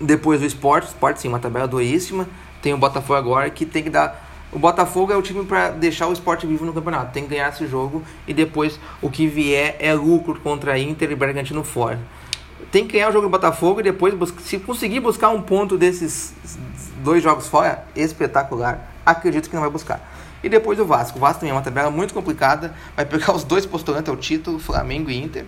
Depois 0.00 0.42
o 0.42 0.44
Sport, 0.46 0.84
o 0.84 0.86
Sport 0.88 1.16
sim, 1.18 1.28
uma 1.28 1.38
tabela 1.38 1.66
doíssima. 1.66 2.28
Tem 2.62 2.72
o 2.72 2.78
Botafogo 2.78 3.18
agora 3.18 3.50
que 3.50 3.64
tem 3.64 3.82
que 3.82 3.90
dar 3.90 4.24
o 4.52 4.58
Botafogo 4.58 5.12
é 5.12 5.16
o 5.16 5.22
time 5.22 5.44
para 5.44 5.70
deixar 5.70 6.06
o 6.06 6.12
esporte 6.12 6.46
vivo 6.46 6.64
no 6.64 6.72
campeonato. 6.72 7.12
Tem 7.12 7.24
que 7.24 7.30
ganhar 7.30 7.48
esse 7.48 7.66
jogo 7.66 8.02
e 8.26 8.32
depois 8.32 8.78
o 9.02 9.10
que 9.10 9.26
vier 9.26 9.76
é 9.78 9.92
lucro 9.92 10.40
contra 10.40 10.78
Inter 10.78 11.10
e 11.10 11.14
Bragantino 11.14 11.64
fora 11.64 11.98
tem 12.70 12.86
que 12.86 12.94
ganhar 12.94 13.08
o 13.08 13.12
jogo 13.12 13.26
do 13.26 13.30
Botafogo 13.30 13.80
e 13.80 13.82
depois, 13.82 14.14
se 14.40 14.58
conseguir 14.58 15.00
buscar 15.00 15.30
um 15.30 15.40
ponto 15.40 15.76
desses 15.76 16.34
dois 17.02 17.22
jogos 17.22 17.48
fora, 17.48 17.84
espetacular. 17.94 18.92
Acredito 19.04 19.48
que 19.48 19.54
não 19.54 19.62
vai 19.62 19.70
buscar. 19.70 20.15
E 20.46 20.48
depois 20.48 20.78
o 20.78 20.84
Vasco. 20.84 21.18
O 21.18 21.20
Vasco 21.20 21.40
também 21.40 21.50
é 21.50 21.54
uma 21.54 21.60
tabela 21.60 21.90
muito 21.90 22.14
complicada. 22.14 22.72
Vai 22.94 23.04
pegar 23.04 23.34
os 23.34 23.42
dois 23.42 23.66
postulantes 23.66 24.08
ao 24.08 24.16
título, 24.16 24.60
Flamengo 24.60 25.10
e 25.10 25.20
Inter. 25.20 25.44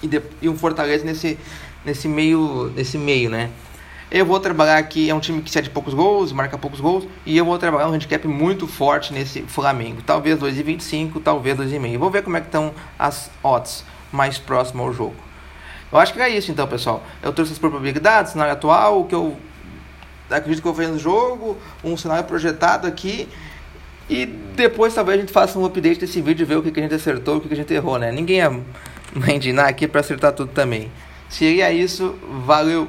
E, 0.00 0.06
de, 0.06 0.22
e 0.40 0.48
um 0.48 0.56
Fortaleza 0.56 1.04
nesse, 1.04 1.36
nesse, 1.84 2.06
meio, 2.06 2.70
nesse 2.76 2.96
meio, 2.96 3.28
né? 3.28 3.50
Eu 4.12 4.24
vou 4.24 4.38
trabalhar 4.38 4.78
aqui, 4.78 5.10
é 5.10 5.14
um 5.14 5.18
time 5.18 5.42
que 5.42 5.50
cede 5.50 5.70
poucos 5.70 5.92
gols, 5.92 6.30
marca 6.30 6.56
poucos 6.56 6.78
gols, 6.78 7.08
e 7.26 7.36
eu 7.36 7.44
vou 7.44 7.58
trabalhar 7.58 7.88
um 7.88 7.92
handicap 7.92 8.28
muito 8.28 8.68
forte 8.68 9.12
nesse 9.12 9.42
Flamengo. 9.42 10.02
Talvez 10.02 10.38
2,25, 10.38 11.20
talvez 11.20 11.58
2,5. 11.58 11.98
Vou 11.98 12.12
ver 12.12 12.22
como 12.22 12.36
é 12.36 12.40
que 12.40 12.46
estão 12.46 12.72
as 12.96 13.28
odds 13.42 13.84
mais 14.12 14.38
próximo 14.38 14.84
ao 14.84 14.92
jogo. 14.92 15.16
Eu 15.90 15.98
acho 15.98 16.12
que 16.12 16.20
é 16.20 16.28
isso 16.28 16.48
então, 16.52 16.68
pessoal. 16.68 17.02
Eu 17.20 17.32
trouxe 17.32 17.54
as 17.54 17.58
probabilidades, 17.58 18.30
cenário 18.30 18.52
atual, 18.52 19.00
o 19.00 19.04
que 19.06 19.16
eu 19.16 19.36
acredito 20.30 20.62
que 20.62 20.68
eu 20.68 20.72
vou 20.72 20.80
fazer 20.80 20.92
no 20.92 20.98
jogo, 21.00 21.58
um 21.82 21.96
cenário 21.96 22.22
projetado 22.22 22.86
aqui. 22.86 23.28
E 24.08 24.26
depois 24.26 24.94
talvez 24.94 25.18
a 25.18 25.20
gente 25.20 25.32
faça 25.32 25.58
um 25.58 25.64
update 25.64 26.00
desse 26.00 26.20
vídeo 26.20 26.44
e 26.44 26.46
ver 26.46 26.56
o 26.56 26.62
que, 26.62 26.78
a 26.78 26.82
gente 26.82 26.94
acertou 26.94 27.36
o 27.36 27.40
que, 27.40 27.52
a 27.52 27.56
gente 27.56 27.72
errou, 27.72 27.98
né? 27.98 28.12
Ninguém 28.12 28.40
é 28.40 28.48
mandinar 29.14 29.68
aqui 29.68 29.88
para 29.88 30.00
acertar 30.00 30.32
tudo 30.32 30.50
também. 30.52 30.90
Seria 31.28 31.72
isso, 31.72 32.14
valeu! 32.44 32.88